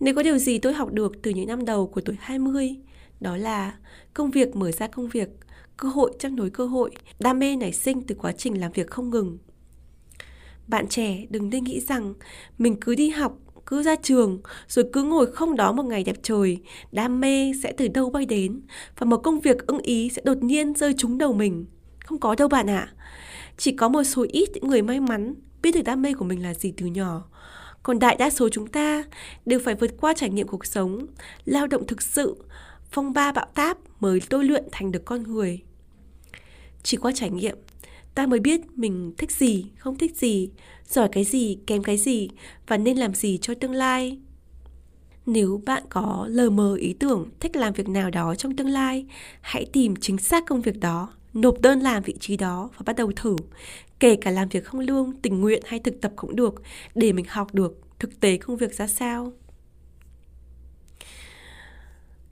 Nếu 0.00 0.14
có 0.14 0.22
điều 0.22 0.38
gì 0.38 0.58
tôi 0.58 0.72
học 0.72 0.92
được 0.92 1.22
từ 1.22 1.30
những 1.30 1.46
năm 1.46 1.64
đầu 1.64 1.86
của 1.86 2.00
tuổi 2.00 2.16
20, 2.20 2.76
đó 3.20 3.36
là 3.36 3.74
công 4.14 4.30
việc 4.30 4.56
mở 4.56 4.72
ra 4.72 4.86
công 4.86 5.08
việc, 5.08 5.28
cơ 5.76 5.88
hội 5.88 6.12
chấp 6.18 6.28
nối 6.28 6.50
cơ 6.50 6.66
hội, 6.66 6.90
đam 7.18 7.38
mê 7.38 7.56
nảy 7.56 7.72
sinh 7.72 8.02
từ 8.06 8.14
quá 8.14 8.32
trình 8.32 8.60
làm 8.60 8.72
việc 8.72 8.90
không 8.90 9.10
ngừng. 9.10 9.38
Bạn 10.66 10.88
trẻ 10.88 11.26
đừng 11.30 11.50
nên 11.50 11.64
nghĩ 11.64 11.80
rằng 11.80 12.14
mình 12.58 12.76
cứ 12.80 12.94
đi 12.94 13.08
học, 13.08 13.38
cứ 13.66 13.82
ra 13.82 13.96
trường 13.96 14.40
rồi 14.68 14.84
cứ 14.92 15.02
ngồi 15.02 15.32
không 15.32 15.56
đó 15.56 15.72
một 15.72 15.82
ngày 15.82 16.04
đẹp 16.04 16.16
trời, 16.22 16.58
đam 16.92 17.20
mê 17.20 17.52
sẽ 17.62 17.72
từ 17.72 17.88
đâu 17.88 18.10
bay 18.10 18.26
đến 18.26 18.60
và 18.98 19.04
một 19.04 19.16
công 19.16 19.40
việc 19.40 19.66
ưng 19.66 19.78
ý 19.78 20.08
sẽ 20.08 20.22
đột 20.24 20.42
nhiên 20.42 20.74
rơi 20.74 20.94
trúng 20.98 21.18
đầu 21.18 21.32
mình. 21.32 21.66
Không 22.04 22.20
có 22.20 22.34
đâu 22.34 22.48
bạn 22.48 22.70
ạ. 22.70 22.92
À. 22.92 22.94
Chỉ 23.56 23.72
có 23.72 23.88
một 23.88 24.04
số 24.04 24.26
ít 24.32 24.48
những 24.54 24.68
người 24.68 24.82
may 24.82 25.00
mắn 25.00 25.34
biết 25.62 25.74
được 25.74 25.82
đam 25.82 26.02
mê 26.02 26.14
của 26.14 26.24
mình 26.24 26.42
là 26.42 26.54
gì 26.54 26.72
từ 26.76 26.86
nhỏ. 26.86 27.28
Còn 27.82 27.98
đại 27.98 28.16
đa 28.16 28.30
số 28.30 28.48
chúng 28.48 28.66
ta 28.66 29.04
đều 29.46 29.60
phải 29.64 29.74
vượt 29.74 29.90
qua 30.00 30.14
trải 30.16 30.30
nghiệm 30.30 30.46
cuộc 30.46 30.66
sống, 30.66 31.06
lao 31.44 31.66
động 31.66 31.86
thực 31.86 32.02
sự, 32.02 32.36
phong 32.90 33.12
ba 33.12 33.32
bạo 33.32 33.46
táp 33.54 33.78
mới 34.00 34.20
tôi 34.28 34.44
luyện 34.44 34.64
thành 34.72 34.92
được 34.92 35.04
con 35.04 35.22
người. 35.22 35.62
Chỉ 36.82 36.96
qua 36.96 37.12
trải 37.14 37.30
nghiệm, 37.30 37.56
ta 38.14 38.26
mới 38.26 38.40
biết 38.40 38.60
mình 38.76 39.12
thích 39.18 39.32
gì, 39.32 39.66
không 39.78 39.98
thích 39.98 40.16
gì, 40.16 40.50
giỏi 40.88 41.08
cái 41.12 41.24
gì, 41.24 41.58
kém 41.66 41.82
cái 41.82 41.96
gì 41.96 42.28
và 42.66 42.76
nên 42.76 42.96
làm 42.96 43.14
gì 43.14 43.38
cho 43.42 43.54
tương 43.54 43.72
lai. 43.72 44.18
Nếu 45.26 45.62
bạn 45.66 45.82
có 45.88 46.26
lờ 46.30 46.50
mờ 46.50 46.74
ý 46.74 46.92
tưởng 46.98 47.30
thích 47.40 47.56
làm 47.56 47.72
việc 47.72 47.88
nào 47.88 48.10
đó 48.10 48.34
trong 48.34 48.56
tương 48.56 48.68
lai, 48.68 49.06
hãy 49.40 49.66
tìm 49.72 49.96
chính 49.96 50.18
xác 50.18 50.46
công 50.46 50.60
việc 50.60 50.80
đó, 50.80 51.08
nộp 51.34 51.60
đơn 51.60 51.80
làm 51.80 52.02
vị 52.02 52.14
trí 52.20 52.36
đó 52.36 52.70
và 52.76 52.82
bắt 52.86 52.96
đầu 52.96 53.12
thử. 53.16 53.36
Kể 54.00 54.16
cả 54.16 54.30
làm 54.30 54.48
việc 54.48 54.64
không 54.64 54.80
lương, 54.80 55.12
tình 55.22 55.40
nguyện 55.40 55.62
hay 55.66 55.80
thực 55.80 56.00
tập 56.00 56.12
cũng 56.16 56.36
được, 56.36 56.54
để 56.94 57.12
mình 57.12 57.24
học 57.28 57.54
được 57.54 57.80
thực 57.98 58.20
tế 58.20 58.36
công 58.36 58.56
việc 58.56 58.74
ra 58.74 58.86
sao. 58.86 59.32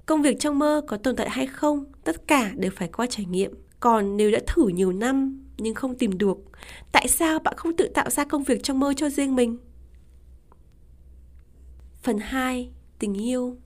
Công 0.06 0.22
việc 0.22 0.40
trong 0.40 0.58
mơ 0.58 0.82
có 0.86 0.96
tồn 0.96 1.16
tại 1.16 1.30
hay 1.30 1.46
không, 1.46 1.84
tất 2.04 2.28
cả 2.28 2.52
đều 2.56 2.70
phải 2.70 2.88
qua 2.88 3.06
trải 3.06 3.26
nghiệm. 3.26 3.52
Còn 3.80 4.16
nếu 4.16 4.30
đã 4.30 4.38
thử 4.46 4.68
nhiều 4.68 4.92
năm 4.92 5.42
nhưng 5.58 5.74
không 5.74 5.98
tìm 5.98 6.18
được, 6.18 6.38
tại 6.92 7.08
sao 7.08 7.38
bạn 7.38 7.54
không 7.56 7.76
tự 7.76 7.88
tạo 7.94 8.10
ra 8.10 8.24
công 8.24 8.42
việc 8.42 8.62
trong 8.62 8.80
mơ 8.80 8.92
cho 8.96 9.08
riêng 9.08 9.36
mình? 9.36 9.58
Phần 12.02 12.18
2 12.18 12.70
tình 12.98 13.14
yêu. 13.14 13.56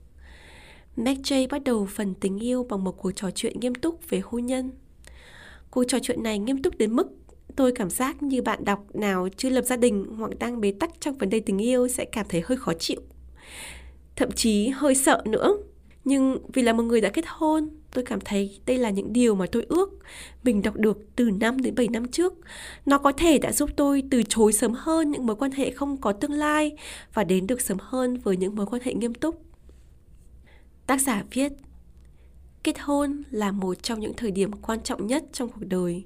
McJ 0.97 1.47
bắt 1.49 1.63
đầu 1.63 1.85
phần 1.85 2.13
tình 2.15 2.39
yêu 2.39 2.63
bằng 2.63 2.83
một 2.83 2.91
cuộc 2.91 3.11
trò 3.11 3.31
chuyện 3.31 3.59
nghiêm 3.59 3.75
túc 3.75 4.09
về 4.09 4.21
hôn 4.23 4.45
nhân. 4.45 4.71
Cuộc 5.71 5.83
trò 5.87 5.97
chuyện 6.01 6.23
này 6.23 6.39
nghiêm 6.39 6.61
túc 6.61 6.77
đến 6.77 6.95
mức 6.95 7.20
tôi 7.55 7.71
cảm 7.71 7.89
giác 7.89 8.23
như 8.23 8.41
bạn 8.41 8.65
đọc 8.65 8.95
nào 8.95 9.27
chưa 9.37 9.49
lập 9.49 9.61
gia 9.61 9.77
đình 9.77 10.05
hoặc 10.17 10.31
đang 10.39 10.61
bế 10.61 10.71
tắc 10.71 10.89
trong 11.01 11.17
vấn 11.17 11.29
đề 11.29 11.39
tình 11.39 11.57
yêu 11.57 11.87
sẽ 11.87 12.05
cảm 12.05 12.25
thấy 12.29 12.41
hơi 12.45 12.57
khó 12.57 12.73
chịu. 12.73 13.01
Thậm 14.15 14.31
chí 14.31 14.67
hơi 14.67 14.95
sợ 14.95 15.21
nữa. 15.25 15.57
Nhưng 16.03 16.37
vì 16.53 16.61
là 16.61 16.73
một 16.73 16.83
người 16.83 17.01
đã 17.01 17.09
kết 17.09 17.25
hôn, 17.27 17.69
tôi 17.93 18.03
cảm 18.03 18.19
thấy 18.21 18.59
đây 18.65 18.77
là 18.77 18.89
những 18.89 19.13
điều 19.13 19.35
mà 19.35 19.45
tôi 19.51 19.65
ước 19.69 19.89
mình 20.43 20.61
đọc 20.61 20.75
được 20.75 20.97
từ 21.15 21.29
5 21.31 21.61
đến 21.61 21.75
7 21.75 21.87
năm 21.87 22.07
trước. 22.07 22.33
Nó 22.85 22.97
có 22.97 23.11
thể 23.11 23.37
đã 23.37 23.51
giúp 23.51 23.69
tôi 23.75 24.03
từ 24.11 24.23
chối 24.23 24.53
sớm 24.53 24.73
hơn 24.77 25.11
những 25.11 25.25
mối 25.25 25.35
quan 25.35 25.51
hệ 25.51 25.71
không 25.71 25.97
có 25.97 26.11
tương 26.11 26.31
lai 26.31 26.71
và 27.13 27.23
đến 27.23 27.47
được 27.47 27.61
sớm 27.61 27.77
hơn 27.81 28.17
với 28.17 28.37
những 28.37 28.55
mối 28.55 28.65
quan 28.65 28.81
hệ 28.85 28.93
nghiêm 28.93 29.13
túc. 29.13 29.41
Tác 30.87 31.01
giả 31.01 31.23
viết 31.31 31.51
Kết 32.63 32.79
hôn 32.79 33.23
là 33.31 33.51
một 33.51 33.83
trong 33.83 33.99
những 33.99 34.13
thời 34.13 34.31
điểm 34.31 34.51
quan 34.51 34.83
trọng 34.83 35.07
nhất 35.07 35.23
trong 35.33 35.49
cuộc 35.49 35.65
đời 35.65 36.05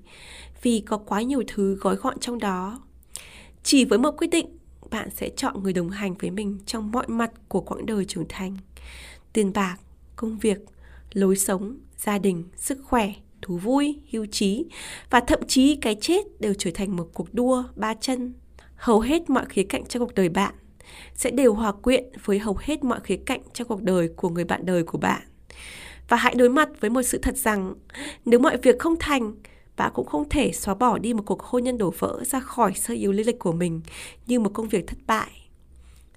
vì 0.61 0.83
có 0.85 0.97
quá 0.97 1.21
nhiều 1.21 1.43
thứ 1.47 1.75
gói 1.75 1.95
gọn 1.95 2.19
trong 2.19 2.39
đó. 2.39 2.81
Chỉ 3.63 3.85
với 3.85 3.99
một 3.99 4.11
quyết 4.17 4.27
định, 4.27 4.57
bạn 4.91 5.09
sẽ 5.15 5.29
chọn 5.29 5.63
người 5.63 5.73
đồng 5.73 5.89
hành 5.89 6.13
với 6.13 6.31
mình 6.31 6.59
trong 6.65 6.91
mọi 6.91 7.07
mặt 7.07 7.31
của 7.47 7.61
quãng 7.61 7.85
đời 7.85 8.05
trưởng 8.05 8.25
thành. 8.29 8.57
Tiền 9.33 9.53
bạc, 9.53 9.77
công 10.15 10.37
việc, 10.37 10.57
lối 11.13 11.35
sống, 11.35 11.77
gia 11.97 12.17
đình, 12.17 12.43
sức 12.55 12.77
khỏe, 12.83 13.13
thú 13.41 13.57
vui, 13.57 13.99
hưu 14.11 14.25
trí 14.25 14.65
và 15.09 15.19
thậm 15.19 15.39
chí 15.47 15.75
cái 15.75 15.95
chết 16.01 16.41
đều 16.41 16.53
trở 16.53 16.71
thành 16.73 16.95
một 16.95 17.09
cuộc 17.13 17.33
đua 17.33 17.63
ba 17.75 17.93
chân. 17.93 18.33
Hầu 18.75 18.99
hết 18.99 19.29
mọi 19.29 19.45
khía 19.49 19.63
cạnh 19.63 19.85
trong 19.85 20.05
cuộc 20.05 20.13
đời 20.15 20.29
bạn 20.29 20.55
sẽ 21.15 21.31
đều 21.31 21.53
hòa 21.53 21.71
quyện 21.71 22.03
với 22.25 22.39
hầu 22.39 22.57
hết 22.59 22.83
mọi 22.83 22.99
khía 23.03 23.17
cạnh 23.25 23.41
trong 23.53 23.67
cuộc 23.67 23.83
đời 23.83 24.09
của 24.15 24.29
người 24.29 24.45
bạn 24.45 24.65
đời 24.65 24.83
của 24.83 24.97
bạn. 24.97 25.21
Và 26.09 26.17
hãy 26.17 26.35
đối 26.35 26.49
mặt 26.49 26.69
với 26.79 26.89
một 26.89 27.01
sự 27.01 27.17
thật 27.17 27.37
rằng 27.37 27.75
nếu 28.25 28.39
mọi 28.39 28.57
việc 28.57 28.79
không 28.79 28.95
thành, 28.99 29.33
bạn 29.77 29.91
cũng 29.95 30.05
không 30.05 30.29
thể 30.29 30.51
xóa 30.51 30.75
bỏ 30.75 30.97
đi 30.97 31.13
một 31.13 31.23
cuộc 31.25 31.41
hôn 31.41 31.63
nhân 31.63 31.77
đổ 31.77 31.93
vỡ 31.99 32.23
ra 32.25 32.39
khỏi 32.39 32.73
sơ 32.73 32.93
yếu 32.93 33.11
lý 33.11 33.23
lịch 33.23 33.39
của 33.39 33.51
mình 33.51 33.81
như 34.27 34.39
một 34.39 34.51
công 34.53 34.69
việc 34.69 34.87
thất 34.87 34.97
bại. 35.07 35.49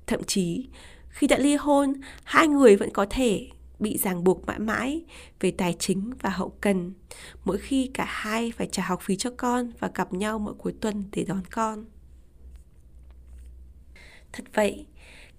Thậm 0.07 0.25
chí, 0.25 0.69
khi 1.09 1.27
đã 1.27 1.39
ly 1.39 1.57
hôn, 1.57 1.93
hai 2.25 2.49
người 2.49 2.77
vẫn 2.77 2.91
có 2.93 3.07
thể 3.11 3.49
bị 3.79 3.99
ràng 3.99 4.25
buộc 4.25 4.47
mãi 4.47 4.59
mãi 4.59 5.05
về 5.41 5.51
tài 5.51 5.77
chính 5.79 6.13
và 6.23 6.31
hậu 6.31 6.53
cần 6.61 6.93
mỗi 7.45 7.59
khi 7.59 7.91
cả 7.95 8.05
hai 8.09 8.53
phải 8.57 8.69
trả 8.73 8.83
học 8.83 9.01
phí 9.03 9.17
cho 9.17 9.31
con 9.37 9.73
và 9.79 9.91
gặp 9.95 10.13
nhau 10.13 10.39
mỗi 10.39 10.55
cuối 10.55 10.75
tuần 10.81 11.05
để 11.13 11.25
đón 11.25 11.43
con. 11.51 11.85
Thật 14.33 14.45
vậy, 14.55 14.87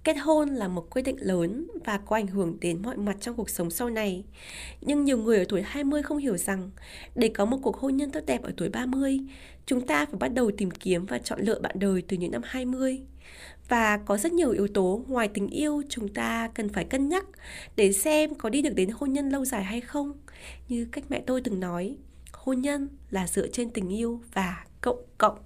kết 0.04 0.14
hôn 0.14 0.50
là 0.50 0.68
một 0.68 0.90
quyết 0.90 1.02
định 1.02 1.18
lớn 1.20 1.68
và 1.86 1.98
có 1.98 2.16
ảnh 2.16 2.28
hưởng 2.28 2.58
đến 2.60 2.82
mọi 2.82 2.98
mặt 2.98 3.18
trong 3.22 3.36
cuộc 3.36 3.50
sống 3.50 3.70
sau 3.70 3.90
này. 3.90 4.24
Nhưng 4.82 5.06
nhiều 5.06 5.18
người 5.18 5.38
ở 5.38 5.46
tuổi 5.50 5.62
20 5.62 6.04
không 6.04 6.18
hiểu 6.18 6.38
rằng 6.38 6.72
để 7.16 7.28
có 7.28 7.46
một 7.46 7.58
cuộc 7.64 7.78
hôn 7.78 7.98
nhân 7.98 8.12
tốt 8.12 8.22
đẹp 8.26 8.44
ở 8.44 8.52
tuổi 8.58 8.70
30, 8.70 9.20
chúng 9.66 9.88
ta 9.88 10.06
phải 10.06 10.20
bắt 10.20 10.28
đầu 10.28 10.52
tìm 10.58 10.72
kiếm 10.72 11.06
và 11.06 11.18
chọn 11.18 11.42
lựa 11.42 11.60
bạn 11.60 11.76
đời 11.80 12.04
từ 12.08 12.18
những 12.18 12.32
năm 12.32 12.42
20 12.46 13.02
và 13.70 13.98
có 13.98 14.18
rất 14.18 14.34
nhiều 14.34 14.52
yếu 14.52 14.68
tố 14.68 15.04
ngoài 15.08 15.28
tình 15.28 15.48
yêu 15.48 15.82
chúng 15.90 16.14
ta 16.14 16.50
cần 16.54 16.70
phải 16.70 16.86
cân 16.86 17.10
nhắc 17.10 17.26
để 17.76 17.92
xem 17.92 18.36
có 18.36 18.50
đi 18.50 18.62
được 18.62 18.74
đến 18.76 18.90
hôn 18.94 19.14
nhân 19.14 19.30
lâu 19.30 19.46
dài 19.46 19.64
hay 19.64 19.82
không. 19.82 20.14
Như 20.68 20.88
cách 20.92 21.04
mẹ 21.10 21.24
tôi 21.28 21.42
từng 21.42 21.60
nói 21.60 21.96
hôn 22.34 22.62
nhân 22.62 22.90
là 23.10 23.28
dựa 23.28 23.48
trên 23.48 23.70
tình 23.70 23.90
yêu 23.90 24.22
và 24.34 24.66
cộng 24.82 25.06
cộng. 25.18 25.40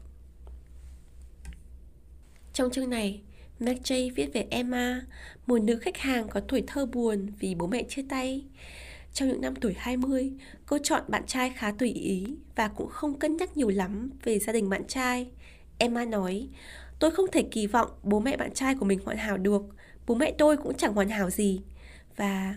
Trong 2.53 2.72
chương 2.72 2.89
này 2.89 3.22
McJay 3.60 4.12
viết 4.15 4.33
về 4.33 4.45
Emma, 4.50 5.01
một 5.48 5.62
nữ 5.62 5.75
khách 5.75 5.98
hàng 5.98 6.27
có 6.27 6.39
tuổi 6.39 6.63
thơ 6.67 6.86
buồn 6.86 7.27
vì 7.39 7.55
bố 7.55 7.67
mẹ 7.67 7.83
chia 7.83 8.05
tay. 8.10 8.45
Trong 9.13 9.29
những 9.29 9.41
năm 9.41 9.55
tuổi 9.55 9.74
20, 9.77 10.31
cô 10.65 10.77
chọn 10.83 11.03
bạn 11.07 11.24
trai 11.27 11.50
khá 11.55 11.72
tùy 11.72 11.89
ý 11.89 12.25
và 12.55 12.67
cũng 12.67 12.89
không 12.89 13.19
cân 13.19 13.38
nhắc 13.38 13.57
nhiều 13.57 13.69
lắm 13.69 14.10
về 14.24 14.39
gia 14.39 14.53
đình 14.53 14.69
bạn 14.69 14.88
trai. 14.88 15.31
Emma 15.77 16.05
nói, 16.05 16.48
Tôi 17.03 17.12
không 17.12 17.25
thể 17.31 17.43
kỳ 17.51 17.67
vọng 17.67 17.89
bố 18.03 18.19
mẹ 18.19 18.38
bạn 18.38 18.53
trai 18.53 18.75
của 18.75 18.86
mình 18.86 19.00
hoàn 19.05 19.17
hảo 19.17 19.38
được 19.38 19.62
Bố 20.07 20.15
mẹ 20.15 20.33
tôi 20.38 20.57
cũng 20.57 20.74
chẳng 20.77 20.93
hoàn 20.93 21.10
hảo 21.10 21.29
gì 21.29 21.62
Và 22.15 22.55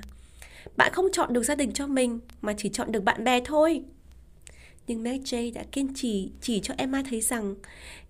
bạn 0.77 0.93
không 0.93 1.07
chọn 1.13 1.33
được 1.33 1.43
gia 1.43 1.55
đình 1.55 1.73
cho 1.73 1.87
mình 1.87 2.21
Mà 2.41 2.55
chỉ 2.57 2.69
chọn 2.69 2.93
được 2.93 3.05
bạn 3.05 3.25
bè 3.25 3.41
thôi 3.45 3.85
nhưng 4.87 5.03
Meg 5.03 5.21
J 5.21 5.53
đã 5.55 5.65
kiên 5.73 5.95
trì 5.95 6.31
chỉ 6.41 6.61
cho 6.61 6.75
Emma 6.79 7.03
thấy 7.11 7.21
rằng 7.21 7.55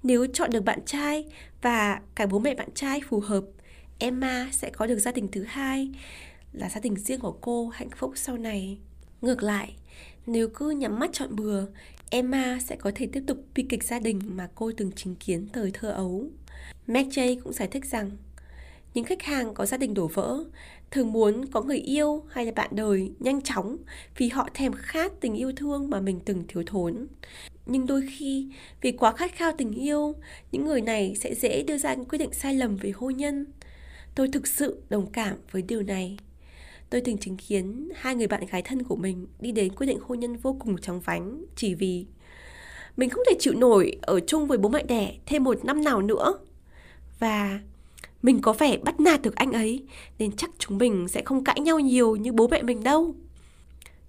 Nếu 0.02 0.26
chọn 0.26 0.50
được 0.50 0.64
bạn 0.64 0.78
trai 0.86 1.24
Và 1.62 2.00
cả 2.14 2.26
bố 2.26 2.38
mẹ 2.38 2.54
bạn 2.54 2.68
trai 2.74 3.00
phù 3.08 3.20
hợp 3.20 3.44
Emma 3.98 4.48
sẽ 4.52 4.70
có 4.70 4.86
được 4.86 4.98
gia 4.98 5.12
đình 5.12 5.28
thứ 5.32 5.42
hai 5.42 5.90
Là 6.52 6.68
gia 6.68 6.80
đình 6.80 6.96
riêng 6.96 7.20
của 7.20 7.32
cô 7.32 7.68
hạnh 7.68 7.90
phúc 7.96 8.12
sau 8.14 8.36
này 8.36 8.78
Ngược 9.20 9.42
lại, 9.42 9.74
nếu 10.26 10.48
cứ 10.48 10.70
nhắm 10.70 10.98
mắt 10.98 11.10
chọn 11.12 11.36
bừa 11.36 11.66
Emma 12.10 12.58
sẽ 12.64 12.76
có 12.76 12.92
thể 12.94 13.08
tiếp 13.12 13.22
tục 13.26 13.38
bi 13.54 13.66
kịch 13.68 13.84
gia 13.84 13.98
đình 13.98 14.20
mà 14.26 14.48
cô 14.54 14.72
từng 14.76 14.92
chứng 14.92 15.14
kiến 15.14 15.46
thời 15.52 15.70
thơ 15.74 15.90
ấu. 15.90 16.24
McJ 16.86 17.40
cũng 17.44 17.52
giải 17.52 17.68
thích 17.68 17.84
rằng 17.84 18.10
những 18.94 19.04
khách 19.04 19.22
hàng 19.22 19.54
có 19.54 19.66
gia 19.66 19.76
đình 19.76 19.94
đổ 19.94 20.06
vỡ 20.06 20.44
thường 20.90 21.12
muốn 21.12 21.46
có 21.46 21.62
người 21.62 21.78
yêu 21.78 22.24
hay 22.28 22.46
là 22.46 22.52
bạn 22.52 22.70
đời 22.72 23.12
nhanh 23.18 23.42
chóng 23.42 23.76
vì 24.16 24.28
họ 24.28 24.48
thèm 24.54 24.72
khát 24.72 25.12
tình 25.20 25.34
yêu 25.34 25.52
thương 25.56 25.90
mà 25.90 26.00
mình 26.00 26.20
từng 26.24 26.44
thiếu 26.48 26.62
thốn. 26.66 27.06
Nhưng 27.66 27.86
đôi 27.86 28.02
khi 28.18 28.48
vì 28.80 28.92
quá 28.92 29.12
khát 29.12 29.34
khao 29.34 29.52
tình 29.58 29.72
yêu, 29.72 30.14
những 30.52 30.64
người 30.64 30.80
này 30.80 31.14
sẽ 31.20 31.34
dễ 31.34 31.62
đưa 31.62 31.78
ra 31.78 31.94
những 31.94 32.08
quyết 32.08 32.18
định 32.18 32.32
sai 32.32 32.54
lầm 32.54 32.76
về 32.76 32.90
hôn 32.90 33.16
nhân. 33.16 33.46
Tôi 34.14 34.28
thực 34.28 34.46
sự 34.46 34.82
đồng 34.88 35.06
cảm 35.12 35.36
với 35.50 35.62
điều 35.62 35.82
này. 35.82 36.18
Tôi 36.90 37.00
từng 37.00 37.18
chứng 37.18 37.36
kiến 37.36 37.88
hai 37.94 38.14
người 38.14 38.26
bạn 38.26 38.46
gái 38.46 38.62
thân 38.62 38.82
của 38.82 38.96
mình 38.96 39.26
đi 39.40 39.52
đến 39.52 39.74
quyết 39.74 39.86
định 39.86 39.98
hôn 40.02 40.20
nhân 40.20 40.36
vô 40.36 40.56
cùng 40.60 40.78
chóng 40.78 41.00
vánh 41.00 41.44
chỉ 41.56 41.74
vì 41.74 42.06
mình 42.96 43.10
không 43.10 43.24
thể 43.30 43.36
chịu 43.38 43.54
nổi 43.54 43.98
ở 44.02 44.20
chung 44.20 44.46
với 44.46 44.58
bố 44.58 44.68
mẹ 44.68 44.82
đẻ 44.82 45.16
thêm 45.26 45.44
một 45.44 45.64
năm 45.64 45.84
nào 45.84 46.02
nữa. 46.02 46.38
Và 47.18 47.60
mình 48.26 48.40
có 48.40 48.52
vẻ 48.52 48.76
bắt 48.76 49.00
nạt 49.00 49.22
được 49.22 49.36
anh 49.36 49.52
ấy 49.52 49.84
nên 50.18 50.36
chắc 50.36 50.50
chúng 50.58 50.78
mình 50.78 51.08
sẽ 51.08 51.22
không 51.24 51.44
cãi 51.44 51.60
nhau 51.60 51.78
nhiều 51.78 52.16
như 52.16 52.32
bố 52.32 52.48
mẹ 52.48 52.62
mình 52.62 52.82
đâu. 52.82 53.14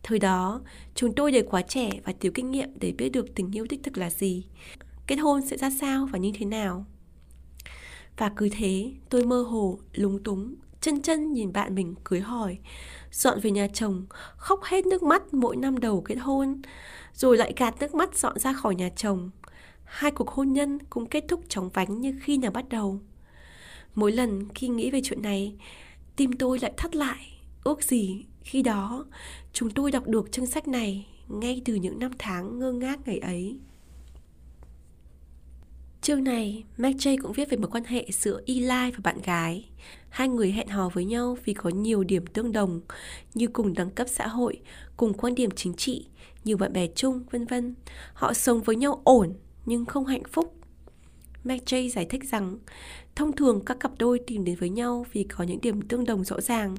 Thời 0.03 0.19
đó, 0.19 0.61
chúng 0.95 1.13
tôi 1.13 1.31
đều 1.31 1.43
quá 1.49 1.61
trẻ 1.61 1.89
và 2.05 2.13
thiếu 2.19 2.31
kinh 2.35 2.51
nghiệm 2.51 2.69
để 2.79 2.91
biết 2.91 3.09
được 3.09 3.35
tình 3.35 3.55
yêu 3.55 3.65
đích 3.69 3.83
thực 3.83 3.97
là 3.97 4.09
gì, 4.09 4.45
kết 5.07 5.15
hôn 5.15 5.41
sẽ 5.41 5.57
ra 5.57 5.69
sao 5.79 6.07
và 6.11 6.19
như 6.19 6.31
thế 6.39 6.45
nào. 6.45 6.85
Và 8.17 8.31
cứ 8.35 8.49
thế, 8.51 8.91
tôi 9.09 9.25
mơ 9.25 9.41
hồ, 9.41 9.79
lúng 9.93 10.23
túng 10.23 10.55
chân 10.81 11.01
chân 11.01 11.33
nhìn 11.33 11.53
bạn 11.53 11.75
mình 11.75 11.95
cưới 12.03 12.19
hỏi 12.19 12.57
Dọn 13.11 13.39
về 13.39 13.51
nhà 13.51 13.67
chồng 13.73 14.05
Khóc 14.37 14.63
hết 14.63 14.85
nước 14.85 15.03
mắt 15.03 15.33
mỗi 15.33 15.55
năm 15.55 15.77
đầu 15.77 16.01
kết 16.01 16.15
hôn 16.15 16.61
Rồi 17.13 17.37
lại 17.37 17.53
gạt 17.57 17.75
nước 17.79 17.95
mắt 17.95 18.17
dọn 18.17 18.39
ra 18.39 18.53
khỏi 18.53 18.75
nhà 18.75 18.89
chồng 18.95 19.29
Hai 19.83 20.11
cuộc 20.11 20.29
hôn 20.29 20.53
nhân 20.53 20.79
cũng 20.89 21.05
kết 21.05 21.25
thúc 21.27 21.41
chóng 21.49 21.69
vánh 21.69 22.01
như 22.01 22.19
khi 22.21 22.37
nào 22.37 22.51
bắt 22.51 22.69
đầu 22.69 23.01
Mỗi 23.97 24.11
lần 24.11 24.47
khi 24.55 24.67
nghĩ 24.67 24.91
về 24.91 25.01
chuyện 25.03 25.21
này 25.21 25.55
Tim 26.15 26.33
tôi 26.33 26.59
lại 26.59 26.73
thắt 26.77 26.95
lại 26.95 27.39
Ước 27.63 27.83
gì 27.83 28.25
khi 28.41 28.61
đó 28.61 29.05
Chúng 29.53 29.69
tôi 29.69 29.91
đọc 29.91 30.07
được 30.07 30.31
chương 30.31 30.45
sách 30.45 30.67
này 30.67 31.07
Ngay 31.27 31.61
từ 31.65 31.75
những 31.75 31.99
năm 31.99 32.11
tháng 32.19 32.59
ngơ 32.59 32.71
ngác 32.71 32.99
ngày 33.05 33.19
ấy 33.19 33.59
Chương 36.01 36.23
này, 36.23 36.63
McJ 36.77 37.17
cũng 37.21 37.31
viết 37.33 37.49
về 37.49 37.57
một 37.57 37.67
quan 37.71 37.83
hệ 37.83 38.05
giữa 38.11 38.41
Eli 38.45 38.67
và 38.67 38.99
bạn 39.03 39.21
gái. 39.21 39.69
Hai 40.09 40.27
người 40.27 40.51
hẹn 40.51 40.67
hò 40.67 40.89
với 40.89 41.05
nhau 41.05 41.37
vì 41.45 41.53
có 41.53 41.69
nhiều 41.69 42.03
điểm 42.03 42.25
tương 42.25 42.51
đồng 42.51 42.81
như 43.33 43.47
cùng 43.47 43.73
đẳng 43.73 43.89
cấp 43.89 44.07
xã 44.09 44.27
hội, 44.27 44.61
cùng 44.97 45.13
quan 45.13 45.35
điểm 45.35 45.51
chính 45.51 45.73
trị, 45.73 46.07
nhiều 46.43 46.57
bạn 46.57 46.73
bè 46.73 46.87
chung, 46.95 47.23
vân 47.31 47.45
vân. 47.45 47.75
Họ 48.13 48.33
sống 48.33 48.61
với 48.61 48.75
nhau 48.75 49.01
ổn 49.03 49.33
nhưng 49.65 49.85
không 49.85 50.05
hạnh 50.05 50.23
phúc. 50.31 50.55
McJay 51.43 51.89
giải 51.89 52.05
thích 52.05 52.23
rằng 52.29 52.57
thông 53.17 53.35
thường 53.35 53.65
các 53.65 53.79
cặp 53.79 53.91
đôi 53.99 54.19
tìm 54.19 54.43
đến 54.43 54.55
với 54.55 54.69
nhau 54.69 55.05
vì 55.13 55.23
có 55.23 55.43
những 55.43 55.61
điểm 55.61 55.81
tương 55.81 56.05
đồng 56.05 56.23
rõ 56.23 56.41
ràng. 56.41 56.75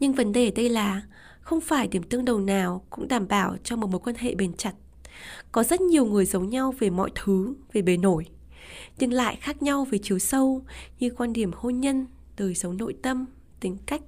Nhưng 0.00 0.12
vấn 0.12 0.32
đề 0.32 0.44
ở 0.44 0.52
đây 0.56 0.68
là 0.68 1.02
không 1.40 1.60
phải 1.60 1.88
điểm 1.88 2.02
tương 2.02 2.24
đồng 2.24 2.46
nào 2.46 2.84
cũng 2.90 3.08
đảm 3.08 3.28
bảo 3.28 3.56
cho 3.64 3.76
một 3.76 3.90
mối 3.90 4.00
quan 4.04 4.16
hệ 4.18 4.34
bền 4.34 4.52
chặt. 4.52 4.72
Có 5.52 5.62
rất 5.62 5.80
nhiều 5.80 6.06
người 6.06 6.24
giống 6.26 6.50
nhau 6.50 6.74
về 6.78 6.90
mọi 6.90 7.10
thứ, 7.14 7.54
về 7.72 7.82
bề 7.82 7.96
nổi, 7.96 8.26
nhưng 8.98 9.12
lại 9.12 9.38
khác 9.40 9.62
nhau 9.62 9.86
về 9.90 9.98
chiều 10.02 10.18
sâu 10.18 10.62
như 10.98 11.10
quan 11.10 11.32
điểm 11.32 11.50
hôn 11.54 11.80
nhân, 11.80 12.06
đời 12.36 12.54
sống 12.54 12.76
nội 12.76 12.94
tâm, 13.02 13.26
tính 13.60 13.76
cách. 13.86 14.02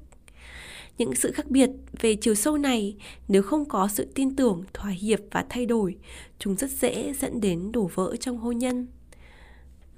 Những 0.99 1.15
sự 1.15 1.33
khác 1.33 1.51
biệt 1.51 1.71
về 2.01 2.15
chiều 2.15 2.35
sâu 2.35 2.59
này 2.59 2.97
nếu 3.29 3.43
không 3.43 3.65
có 3.65 3.89
sự 3.89 4.07
tin 4.15 4.37
tưởng, 4.37 4.65
thỏa 4.73 4.91
hiệp 4.91 5.21
và 5.31 5.45
thay 5.49 5.67
đổi, 5.67 5.97
chúng 6.39 6.57
rất 6.57 6.71
dễ 6.71 7.15
dẫn 7.21 7.41
đến 7.41 7.73
đổ 7.73 7.91
vỡ 7.95 8.17
trong 8.21 8.39
hôn 8.39 8.59
nhân. 8.59 8.87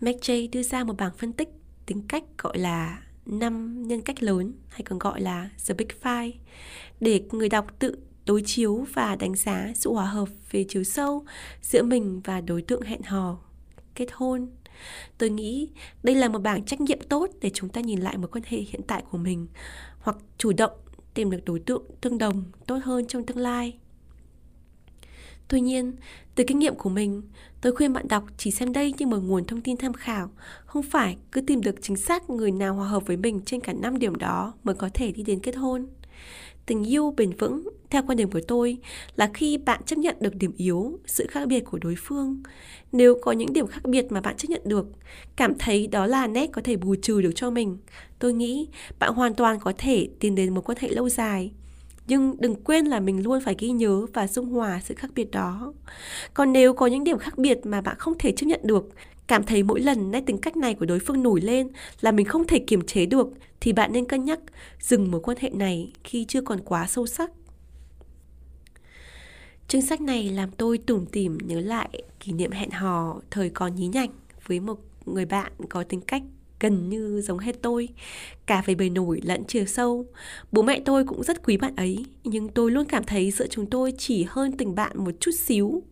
McJay 0.01 0.49
đưa 0.53 0.63
ra 0.63 0.85
một 0.85 0.97
bảng 0.97 1.13
phân 1.17 1.33
tích 1.33 1.49
tính 1.87 2.03
cách 2.09 2.25
gọi 2.39 2.59
là 2.59 3.03
năm 3.27 3.83
nhân 3.89 4.03
cách 4.03 4.23
lớn 4.23 4.53
hay 4.69 4.83
còn 4.83 4.99
gọi 4.99 5.21
là 5.21 5.51
The 5.69 5.75
Big 5.75 5.89
Five 6.03 6.33
để 7.01 7.25
người 7.33 7.49
đọc 7.49 7.67
tự 7.79 7.99
đối 8.27 8.43
chiếu 8.47 8.87
và 8.93 9.17
đánh 9.17 9.35
giá 9.35 9.73
sự 9.75 9.93
hòa 9.93 10.07
hợp 10.07 10.29
về 10.51 10.65
chiều 10.69 10.85
sâu 10.85 11.25
giữa 11.63 11.83
mình 11.83 12.21
và 12.25 12.41
đối 12.41 12.63
tượng 12.63 12.83
hẹn 12.83 13.03
hò, 13.03 13.39
kết 13.95 14.09
hôn. 14.13 14.49
Tôi 15.19 15.31
nghĩ 15.31 15.71
đây 16.03 16.15
là 16.15 16.29
một 16.29 16.39
bảng 16.39 16.65
trách 16.65 16.81
nhiệm 16.81 16.99
tốt 17.09 17.31
để 17.41 17.51
chúng 17.55 17.69
ta 17.69 17.81
nhìn 17.81 18.01
lại 18.01 18.17
mối 18.17 18.29
quan 18.29 18.45
hệ 18.47 18.59
hiện 18.59 18.81
tại 18.87 19.03
của 19.11 19.19
mình 19.19 19.47
hoặc 19.99 20.17
chủ 20.39 20.53
động 20.53 20.73
tìm 21.15 21.31
được 21.31 21.45
đối 21.45 21.59
tượng 21.59 21.83
tương 22.01 22.19
đồng 22.19 22.45
tốt 22.67 22.79
hơn 22.85 23.07
trong 23.07 23.27
tương 23.27 23.39
lai. 23.39 23.79
Tuy 25.49 25.61
nhiên, 25.61 25.93
từ 26.35 26.45
kinh 26.47 26.59
nghiệm 26.59 26.75
của 26.75 26.91
mình, 26.91 27.23
tôi 27.61 27.73
khuyên 27.73 27.93
bạn 27.93 28.09
đọc 28.09 28.25
chỉ 28.37 28.51
xem 28.51 28.73
đây 28.73 28.95
như 28.99 29.07
một 29.07 29.19
nguồn 29.19 29.45
thông 29.45 29.61
tin 29.61 29.77
tham 29.77 29.93
khảo, 29.93 30.31
không 30.67 30.83
phải 30.83 31.17
cứ 31.33 31.41
tìm 31.41 31.61
được 31.61 31.75
chính 31.83 31.97
xác 31.97 32.31
người 32.31 32.51
nào 32.51 32.75
hòa 32.75 32.89
hợp 32.89 33.07
với 33.07 33.17
mình 33.17 33.41
trên 33.47 33.61
cả 33.61 33.73
5 33.73 33.99
điểm 33.99 34.17
đó 34.17 34.55
mới 34.65 34.75
có 34.75 34.89
thể 34.95 35.13
đi 35.13 35.23
đến 35.23 35.41
kết 35.41 35.57
hôn. 35.57 35.87
Tình 36.67 36.85
yêu 36.85 37.15
bền 37.17 37.31
vững, 37.31 37.69
theo 37.91 38.03
quan 38.07 38.17
điểm 38.17 38.31
của 38.31 38.41
tôi, 38.49 38.79
là 39.17 39.31
khi 39.35 39.59
bạn 39.59 39.81
chấp 39.87 39.99
nhận 39.99 40.17
được 40.21 40.35
điểm 40.35 40.53
yếu, 40.57 40.99
sự 41.07 41.27
khác 41.31 41.49
biệt 41.49 41.61
của 41.61 41.79
đối 41.79 41.95
phương. 41.99 42.43
Nếu 42.93 43.19
có 43.23 43.33
những 43.33 43.53
điểm 43.53 43.67
khác 43.67 43.85
biệt 43.85 44.13
mà 44.13 44.21
bạn 44.21 44.37
chấp 44.37 44.49
nhận 44.49 44.63
được, 44.65 44.87
cảm 45.37 45.59
thấy 45.59 45.87
đó 45.87 46.07
là 46.07 46.27
nét 46.27 46.47
có 46.53 46.63
thể 46.65 46.77
bù 46.77 46.95
trừ 47.03 47.23
được 47.23 47.33
cho 47.35 47.51
mình, 47.51 47.79
tôi 48.19 48.33
nghĩ 48.33 48.69
bạn 48.99 49.15
hoàn 49.15 49.35
toàn 49.35 49.59
có 49.61 49.73
thể 49.79 50.09
tiến 50.21 50.35
đến 50.35 50.55
một 50.55 50.69
quan 50.69 50.79
hệ 50.81 50.89
lâu 50.89 51.09
dài 51.09 51.53
nhưng 52.07 52.37
đừng 52.39 52.55
quên 52.55 52.87
là 52.87 53.01
mình 53.01 53.25
luôn 53.25 53.41
phải 53.41 53.55
ghi 53.59 53.71
nhớ 53.71 54.07
và 54.13 54.27
dung 54.27 54.47
hòa 54.47 54.81
sự 54.85 54.95
khác 54.95 55.11
biệt 55.15 55.31
đó. 55.31 55.73
Còn 56.35 56.53
nếu 56.53 56.75
có 56.75 56.87
những 56.87 57.05
điểm 57.05 57.19
khác 57.19 57.39
biệt 57.39 57.59
mà 57.65 57.81
bạn 57.81 57.97
không 57.99 58.15
thể 58.19 58.33
chấp 58.33 58.47
nhận 58.47 58.61
được, 58.65 58.89
cảm 59.27 59.43
thấy 59.43 59.63
mỗi 59.63 59.81
lần 59.81 60.11
nét 60.11 60.21
tính 60.27 60.39
cách 60.39 60.57
này 60.57 60.75
của 60.75 60.87
đối 60.87 60.99
phương 60.99 61.23
nổi 61.23 61.41
lên 61.41 61.69
là 62.01 62.13
mình 62.13 62.27
không 62.27 62.47
thể 62.47 62.59
kiềm 62.59 62.87
chế 62.87 63.07
được, 63.07 63.29
thì 63.61 63.73
bạn 63.73 63.93
nên 63.93 64.05
cân 64.05 64.25
nhắc 64.25 64.41
dừng 64.81 65.11
mối 65.11 65.21
quan 65.21 65.37
hệ 65.41 65.51
này 65.51 65.93
khi 66.05 66.25
chưa 66.25 66.41
còn 66.41 66.61
quá 66.65 66.87
sâu 66.87 67.07
sắc. 67.07 67.31
Chương 69.69 69.83
sách 69.83 70.01
này 70.01 70.31
làm 70.31 70.51
tôi 70.51 70.79
tủm 70.79 71.07
tỉm 71.07 71.39
nhớ 71.43 71.61
lại 71.61 72.03
kỷ 72.21 72.33
niệm 72.33 72.51
hẹn 72.51 72.71
hò 72.71 73.21
thời 73.31 73.51
còn 73.51 73.75
nhí 73.75 73.89
nhảnh 73.89 74.11
với 74.47 74.61
một 74.61 74.81
người 75.07 75.25
bạn 75.25 75.53
có 75.69 75.85
tính 75.85 76.01
cách 76.01 76.23
gần 76.61 76.89
như 76.89 77.21
giống 77.21 77.39
hết 77.39 77.63
tôi. 77.63 77.89
Cả 78.47 78.63
về 78.67 78.75
bề 78.75 78.89
nổi 78.89 79.21
lẫn 79.25 79.45
chiều 79.49 79.65
sâu. 79.65 80.07
Bố 80.53 80.63
mẹ 80.63 80.81
tôi 80.85 81.05
cũng 81.05 81.23
rất 81.23 81.47
quý 81.47 81.57
bạn 81.57 81.77
ấy, 81.77 82.05
nhưng 82.25 82.49
tôi 82.49 82.71
luôn 82.71 82.85
cảm 82.85 83.05
thấy 83.05 83.31
giữa 83.31 83.47
chúng 83.47 83.67
tôi 83.67 83.93
chỉ 83.99 84.27
hơn 84.29 84.53
tình 84.53 84.75
bạn 84.75 85.05
một 85.05 85.13
chút 85.21 85.33
xíu. 85.45 85.83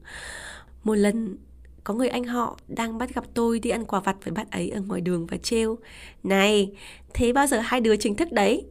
Một 0.84 0.94
lần, 0.94 1.36
có 1.84 1.94
người 1.94 2.08
anh 2.08 2.24
họ 2.24 2.58
đang 2.68 2.98
bắt 2.98 3.14
gặp 3.14 3.24
tôi 3.34 3.58
đi 3.58 3.70
ăn 3.70 3.84
quà 3.84 4.00
vặt 4.00 4.16
với 4.24 4.32
bạn 4.32 4.46
ấy 4.50 4.70
ở 4.70 4.80
ngoài 4.80 5.00
đường 5.00 5.26
và 5.26 5.36
trêu, 5.36 5.78
này, 6.22 6.72
thế 7.14 7.32
bao 7.32 7.46
giờ 7.46 7.60
hai 7.60 7.80
đứa 7.80 7.96
chính 7.96 8.14
thức 8.14 8.32
đấy? 8.32 8.64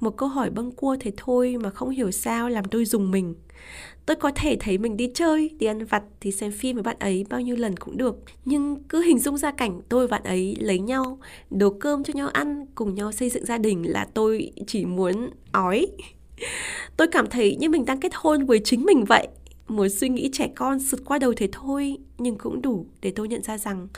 Một 0.00 0.16
câu 0.16 0.28
hỏi 0.28 0.50
bâng 0.50 0.72
cua 0.72 0.96
thế 1.00 1.12
thôi 1.16 1.56
mà 1.62 1.70
không 1.70 1.90
hiểu 1.90 2.10
sao 2.10 2.48
làm 2.48 2.64
tôi 2.64 2.84
dùng 2.84 3.10
mình. 3.10 3.34
Tôi 4.06 4.16
có 4.16 4.30
thể 4.34 4.56
thấy 4.60 4.78
mình 4.78 4.96
đi 4.96 5.10
chơi, 5.14 5.50
đi 5.58 5.66
ăn 5.66 5.84
vặt 5.84 6.02
thì 6.20 6.32
xem 6.32 6.52
phim 6.52 6.76
với 6.76 6.82
bạn 6.82 6.96
ấy 6.98 7.26
bao 7.30 7.40
nhiêu 7.40 7.56
lần 7.56 7.76
cũng 7.76 7.96
được. 7.96 8.16
Nhưng 8.44 8.82
cứ 8.88 9.02
hình 9.02 9.18
dung 9.18 9.38
ra 9.38 9.50
cảnh 9.50 9.80
tôi 9.88 10.06
và 10.06 10.18
bạn 10.18 10.24
ấy 10.24 10.56
lấy 10.60 10.78
nhau, 10.78 11.18
nấu 11.50 11.70
cơm 11.70 12.04
cho 12.04 12.12
nhau 12.14 12.28
ăn, 12.28 12.66
cùng 12.74 12.94
nhau 12.94 13.12
xây 13.12 13.30
dựng 13.30 13.44
gia 13.44 13.58
đình 13.58 13.90
là 13.90 14.08
tôi 14.14 14.52
chỉ 14.66 14.84
muốn 14.84 15.30
ói. 15.52 15.86
Tôi 16.96 17.08
cảm 17.08 17.26
thấy 17.26 17.56
như 17.56 17.68
mình 17.68 17.84
đang 17.84 18.00
kết 18.00 18.12
hôn 18.14 18.46
với 18.46 18.60
chính 18.64 18.84
mình 18.84 19.04
vậy. 19.04 19.28
Một 19.68 19.88
suy 19.88 20.08
nghĩ 20.08 20.30
trẻ 20.32 20.48
con 20.56 20.80
sượt 20.80 21.00
qua 21.04 21.18
đầu 21.18 21.32
thế 21.36 21.48
thôi, 21.52 21.98
nhưng 22.18 22.38
cũng 22.38 22.62
đủ 22.62 22.86
để 23.02 23.10
tôi 23.10 23.28
nhận 23.28 23.42
ra 23.42 23.58
rằng 23.58 23.88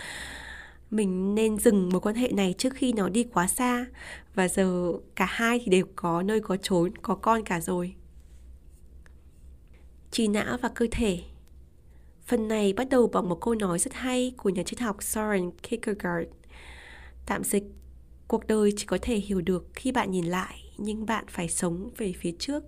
mình 0.91 1.35
nên 1.35 1.59
dừng 1.59 1.89
mối 1.89 2.01
quan 2.01 2.15
hệ 2.15 2.29
này 2.29 2.55
trước 2.59 2.75
khi 2.75 2.93
nó 2.93 3.09
đi 3.09 3.25
quá 3.25 3.47
xa. 3.47 3.87
Và 4.35 4.49
giờ 4.49 4.93
cả 5.17 5.25
hai 5.25 5.61
thì 5.65 5.71
đều 5.71 5.87
có 5.97 6.23
nơi 6.23 6.41
có 6.41 6.57
trốn 6.57 6.93
có 7.03 7.15
con 7.15 7.45
cả 7.45 7.61
rồi. 7.61 7.95
Trí 10.11 10.29
não 10.29 10.57
và 10.63 10.69
cơ 10.69 10.87
thể. 10.91 11.21
Phần 12.27 12.49
này 12.49 12.73
bắt 12.73 12.89
đầu 12.89 13.07
bằng 13.07 13.29
một 13.29 13.41
câu 13.41 13.55
nói 13.55 13.79
rất 13.79 13.95
hay 13.95 14.35
của 14.37 14.51
nhà 14.51 14.63
triết 14.63 14.81
học 14.81 15.03
Soren 15.03 15.51
Kierkegaard. 15.51 16.31
Tạm 17.27 17.45
dịch, 17.45 17.65
cuộc 18.29 18.47
đời 18.47 18.73
chỉ 18.77 18.87
có 18.87 18.99
thể 19.03 19.17
hiểu 19.17 19.41
được 19.41 19.69
khi 19.75 19.93
bạn 19.93 20.11
nhìn 20.11 20.25
lại, 20.25 20.57
nhưng 20.79 21.07
bạn 21.07 21.25
phải 21.29 21.49
sống 21.49 21.91
về 21.97 22.13
phía 22.13 22.33
trước. 22.39 22.65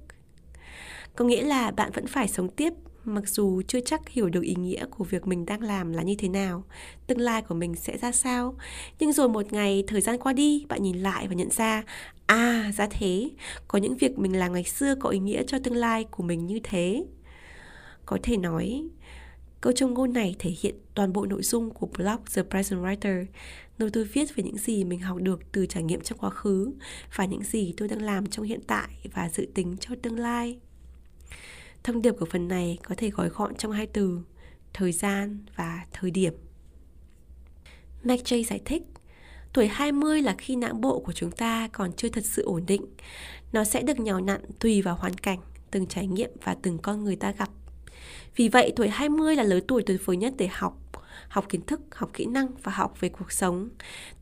Có 1.17 1.25
nghĩa 1.25 1.43
là 1.43 1.71
bạn 1.71 1.91
vẫn 1.95 2.07
phải 2.07 2.29
sống 2.29 2.49
tiếp 2.49 2.73
mặc 3.05 3.29
dù 3.29 3.63
chưa 3.69 3.81
chắc 3.81 4.09
hiểu 4.09 4.29
được 4.29 4.43
ý 4.43 4.55
nghĩa 4.55 4.87
của 4.87 5.05
việc 5.05 5.27
mình 5.27 5.47
đang 5.47 5.63
làm 5.63 5.93
là 5.93 6.03
như 6.03 6.15
thế 6.19 6.29
nào, 6.29 6.65
tương 7.07 7.21
lai 7.21 7.43
của 7.43 7.55
mình 7.55 7.75
sẽ 7.75 7.99
ra 7.99 8.13
sao. 8.13 8.55
Nhưng 8.99 9.13
rồi 9.13 9.29
một 9.29 9.53
ngày, 9.53 9.85
thời 9.87 10.01
gian 10.01 10.19
qua 10.19 10.33
đi, 10.33 10.67
bạn 10.69 10.83
nhìn 10.83 10.97
lại 10.97 11.29
và 11.29 11.35
nhận 11.35 11.51
ra 11.51 11.83
à 12.27 12.73
ra 12.77 12.87
thế. 12.91 13.31
Có 13.69 13.79
những 13.79 13.97
việc 13.97 14.19
mình 14.19 14.39
làm 14.39 14.53
ngày 14.53 14.65
xưa 14.65 14.95
có 14.95 15.09
ý 15.09 15.19
nghĩa 15.19 15.43
cho 15.47 15.59
tương 15.59 15.77
lai 15.77 16.05
của 16.05 16.23
mình 16.23 16.47
như 16.47 16.61
thế. 16.63 17.05
Có 18.07 18.19
thể 18.23 18.37
nói, 18.37 18.89
câu 19.61 19.73
trong 19.73 19.95
ngôn 19.95 20.13
này 20.13 20.37
thể 20.39 20.51
hiện 20.61 20.75
toàn 20.95 21.13
bộ 21.13 21.27
nội 21.27 21.43
dung 21.43 21.71
của 21.71 21.87
blog 21.87 22.21
The 22.35 22.43
Present 22.43 22.81
Writer, 22.81 23.25
nơi 23.79 23.91
tôi 23.91 24.05
viết 24.05 24.37
về 24.37 24.45
những 24.45 24.59
gì 24.59 24.85
mình 24.85 25.01
học 25.01 25.19
được 25.21 25.53
từ 25.53 25.67
trải 25.67 25.83
nghiệm 25.83 26.01
trong 26.01 26.19
quá 26.19 26.31
khứ 26.31 26.73
và 27.17 27.25
những 27.25 27.43
gì 27.43 27.75
tôi 27.77 27.89
đang 27.89 28.03
làm 28.03 28.27
trong 28.27 28.45
hiện 28.45 28.61
tại 28.67 28.89
và 29.15 29.29
dự 29.29 29.47
tính 29.55 29.77
cho 29.81 29.95
tương 30.03 30.19
lai. 30.19 30.59
Thông 31.85 32.03
điệp 32.03 32.13
của 32.19 32.27
phần 32.27 32.49
này 32.49 32.79
có 32.89 32.95
thể 32.99 33.11
gói 33.11 33.29
gọn 33.29 33.55
trong 33.55 33.73
hai 33.73 33.87
từ 33.87 34.21
thời 34.73 34.93
gian 34.93 35.39
và 35.57 35.87
thời 35.93 36.11
điểm. 36.11 36.35
McJay 38.05 38.45
giải 38.45 38.61
thích, 38.65 38.83
tuổi 39.53 39.67
20 39.67 40.23
là 40.23 40.35
khi 40.39 40.57
não 40.57 40.75
bộ 40.75 41.01
của 41.01 41.13
chúng 41.13 41.31
ta 41.31 41.69
còn 41.73 41.93
chưa 41.93 42.09
thật 42.09 42.25
sự 42.25 42.43
ổn 42.43 42.65
định. 42.67 42.85
Nó 43.53 43.65
sẽ 43.65 43.83
được 43.83 44.01
nhào 44.01 44.21
nặn 44.21 44.41
tùy 44.59 44.83
vào 44.83 44.95
hoàn 44.95 45.15
cảnh, 45.15 45.39
từng 45.71 45.87
trải 45.87 46.07
nghiệm 46.07 46.31
và 46.45 46.57
từng 46.63 46.79
con 46.79 47.05
người 47.05 47.17
ta 47.17 47.33
gặp. 47.33 47.49
Vì 48.37 48.49
vậy, 48.49 48.73
tuổi 48.77 48.89
20 48.89 49.37
là 49.37 49.43
lứa 49.43 49.61
tuổi 49.69 49.83
tuyệt 49.83 50.01
vời 50.05 50.17
nhất 50.17 50.35
để 50.39 50.49
học, 50.53 50.79
học 51.29 51.47
kiến 51.49 51.63
thức, 51.67 51.81
học 51.91 52.11
kỹ 52.13 52.27
năng 52.27 52.49
và 52.63 52.73
học 52.73 53.01
về 53.01 53.09
cuộc 53.09 53.33
sống. 53.33 53.69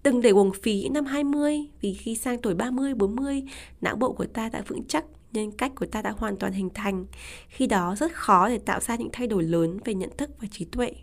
Đừng 0.02 0.20
để 0.20 0.30
uổng 0.30 0.52
phí 0.62 0.88
năm 0.88 1.04
20 1.04 1.58
vì 1.80 1.94
khi 1.94 2.16
sang 2.16 2.42
tuổi 2.42 2.54
30, 2.54 2.94
40, 2.94 3.42
não 3.80 3.96
bộ 3.96 4.12
của 4.12 4.26
ta 4.26 4.48
đã 4.48 4.62
vững 4.66 4.84
chắc 4.88 5.04
nhân 5.32 5.52
cách 5.52 5.72
của 5.74 5.86
ta 5.86 6.02
đã 6.02 6.10
hoàn 6.10 6.36
toàn 6.36 6.52
hình 6.52 6.70
thành. 6.74 7.06
Khi 7.48 7.66
đó 7.66 7.94
rất 7.98 8.12
khó 8.12 8.48
để 8.48 8.58
tạo 8.58 8.80
ra 8.80 8.96
những 8.96 9.10
thay 9.12 9.26
đổi 9.26 9.42
lớn 9.42 9.78
về 9.84 9.94
nhận 9.94 10.10
thức 10.16 10.30
và 10.40 10.48
trí 10.50 10.64
tuệ. 10.64 10.94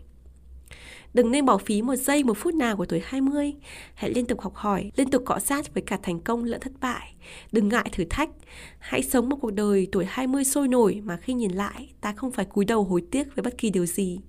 Đừng 1.14 1.30
nên 1.30 1.44
bỏ 1.44 1.58
phí 1.58 1.82
một 1.82 1.96
giây 1.96 2.24
một 2.24 2.38
phút 2.38 2.54
nào 2.54 2.76
của 2.76 2.86
tuổi 2.86 3.00
20. 3.04 3.52
Hãy 3.94 4.10
liên 4.10 4.26
tục 4.26 4.40
học 4.40 4.54
hỏi, 4.54 4.90
liên 4.96 5.10
tục 5.10 5.22
cọ 5.26 5.38
sát 5.38 5.74
với 5.74 5.82
cả 5.82 5.98
thành 6.02 6.20
công 6.20 6.44
lẫn 6.44 6.60
thất 6.60 6.72
bại. 6.80 7.14
Đừng 7.52 7.68
ngại 7.68 7.88
thử 7.92 8.04
thách. 8.10 8.30
Hãy 8.78 9.02
sống 9.02 9.28
một 9.28 9.36
cuộc 9.40 9.50
đời 9.50 9.88
tuổi 9.92 10.04
20 10.08 10.44
sôi 10.44 10.68
nổi 10.68 11.00
mà 11.04 11.16
khi 11.16 11.32
nhìn 11.32 11.52
lại, 11.52 11.92
ta 12.00 12.12
không 12.12 12.30
phải 12.30 12.44
cúi 12.44 12.64
đầu 12.64 12.84
hối 12.84 13.02
tiếc 13.10 13.36
với 13.36 13.42
bất 13.42 13.58
kỳ 13.58 13.70
điều 13.70 13.86
gì. 13.86 14.20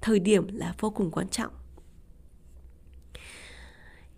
Thời 0.00 0.18
điểm 0.18 0.46
là 0.52 0.74
vô 0.80 0.90
cùng 0.90 1.10
quan 1.10 1.28
trọng. 1.28 1.52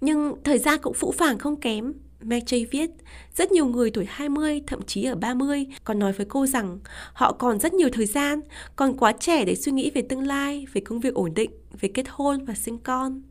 Nhưng 0.01 0.35
thời 0.45 0.59
gian 0.59 0.79
cũng 0.83 0.95
phũ 0.95 1.13
phàng 1.13 1.39
không 1.39 1.61
kém. 1.61 1.93
McJay 2.25 2.67
viết, 2.71 2.91
rất 3.35 3.53
nhiều 3.53 3.67
người 3.67 3.91
tuổi 3.91 4.07
20, 4.09 4.63
thậm 4.67 4.83
chí 4.83 5.05
ở 5.05 5.15
30 5.15 5.67
còn 5.85 5.99
nói 5.99 6.13
với 6.13 6.27
cô 6.27 6.47
rằng 6.47 6.79
họ 7.13 7.33
còn 7.33 7.61
rất 7.61 7.75
nhiều 7.75 7.89
thời 7.93 8.07
gian, 8.07 8.41
còn 8.77 8.97
quá 8.97 9.13
trẻ 9.13 9.45
để 9.45 9.55
suy 9.55 9.73
nghĩ 9.73 9.91
về 9.91 10.03
tương 10.03 10.27
lai, 10.27 10.67
về 10.73 10.81
công 10.81 11.01
việc 11.01 11.15
ổn 11.15 11.35
định, 11.35 11.51
về 11.81 11.89
kết 11.95 12.07
hôn 12.09 12.45
và 12.45 12.55
sinh 12.55 12.79
con. 12.79 13.23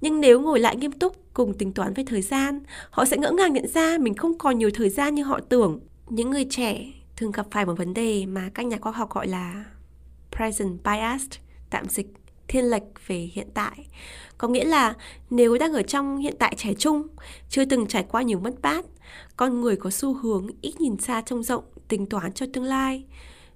Nhưng 0.00 0.20
nếu 0.20 0.40
ngồi 0.40 0.60
lại 0.60 0.76
nghiêm 0.76 0.92
túc 0.92 1.16
cùng 1.34 1.54
tính 1.54 1.72
toán 1.72 1.94
về 1.94 2.04
thời 2.06 2.22
gian, 2.22 2.60
họ 2.90 3.04
sẽ 3.04 3.16
ngỡ 3.16 3.30
ngàng 3.30 3.52
nhận 3.52 3.66
ra 3.66 3.98
mình 4.00 4.14
không 4.14 4.38
còn 4.38 4.58
nhiều 4.58 4.70
thời 4.74 4.90
gian 4.90 5.14
như 5.14 5.22
họ 5.22 5.40
tưởng. 5.48 5.80
Những 6.08 6.30
người 6.30 6.46
trẻ 6.50 6.84
thường 7.16 7.32
gặp 7.32 7.46
phải 7.50 7.66
một 7.66 7.74
vấn 7.78 7.94
đề 7.94 8.26
mà 8.26 8.50
các 8.54 8.66
nhà 8.66 8.76
khoa 8.80 8.92
học 8.92 9.10
gọi 9.10 9.28
là 9.28 9.64
present 10.36 10.78
bias, 10.84 11.22
tạm 11.70 11.88
dịch 11.88 12.06
thiên 12.52 12.70
lệch 12.70 12.82
về 13.06 13.30
hiện 13.32 13.48
tại 13.54 13.86
có 14.38 14.48
nghĩa 14.48 14.64
là 14.64 14.94
nếu 15.30 15.58
đang 15.58 15.72
ở 15.72 15.82
trong 15.82 16.18
hiện 16.18 16.34
tại 16.38 16.54
trẻ 16.56 16.74
trung 16.74 17.06
chưa 17.48 17.64
từng 17.64 17.86
trải 17.86 18.04
qua 18.08 18.22
nhiều 18.22 18.38
mất 18.38 18.54
mát 18.62 18.84
con 19.36 19.60
người 19.60 19.76
có 19.76 19.90
xu 19.90 20.14
hướng 20.14 20.46
ít 20.60 20.80
nhìn 20.80 20.96
xa 20.96 21.22
trông 21.26 21.42
rộng 21.42 21.64
tính 21.88 22.06
toán 22.06 22.32
cho 22.32 22.46
tương 22.52 22.64
lai 22.64 23.04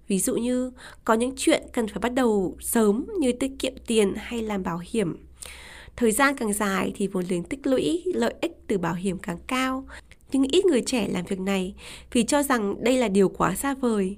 ví 0.08 0.18
dụ 0.18 0.36
như 0.36 0.70
có 1.04 1.14
những 1.14 1.32
chuyện 1.36 1.62
cần 1.72 1.88
phải 1.88 1.98
bắt 1.98 2.14
đầu 2.14 2.56
sớm 2.60 3.06
như 3.18 3.32
tiết 3.32 3.52
kiệm 3.58 3.72
tiền 3.86 4.14
hay 4.16 4.42
làm 4.42 4.62
bảo 4.62 4.80
hiểm 4.90 5.16
Thời 5.96 6.12
gian 6.12 6.36
càng 6.36 6.52
dài 6.52 6.92
thì 6.96 7.06
vốn 7.06 7.24
liếng 7.28 7.44
tích 7.44 7.66
lũy, 7.66 8.02
lợi 8.14 8.34
ích 8.40 8.52
từ 8.66 8.78
bảo 8.78 8.94
hiểm 8.94 9.18
càng 9.18 9.38
cao. 9.46 9.86
Nhưng 10.32 10.42
ít 10.42 10.64
người 10.64 10.82
trẻ 10.86 11.08
làm 11.08 11.24
việc 11.24 11.40
này 11.40 11.74
vì 12.12 12.22
cho 12.24 12.42
rằng 12.42 12.84
đây 12.84 12.96
là 12.96 13.08
điều 13.08 13.28
quá 13.28 13.54
xa 13.54 13.74
vời. 13.74 14.16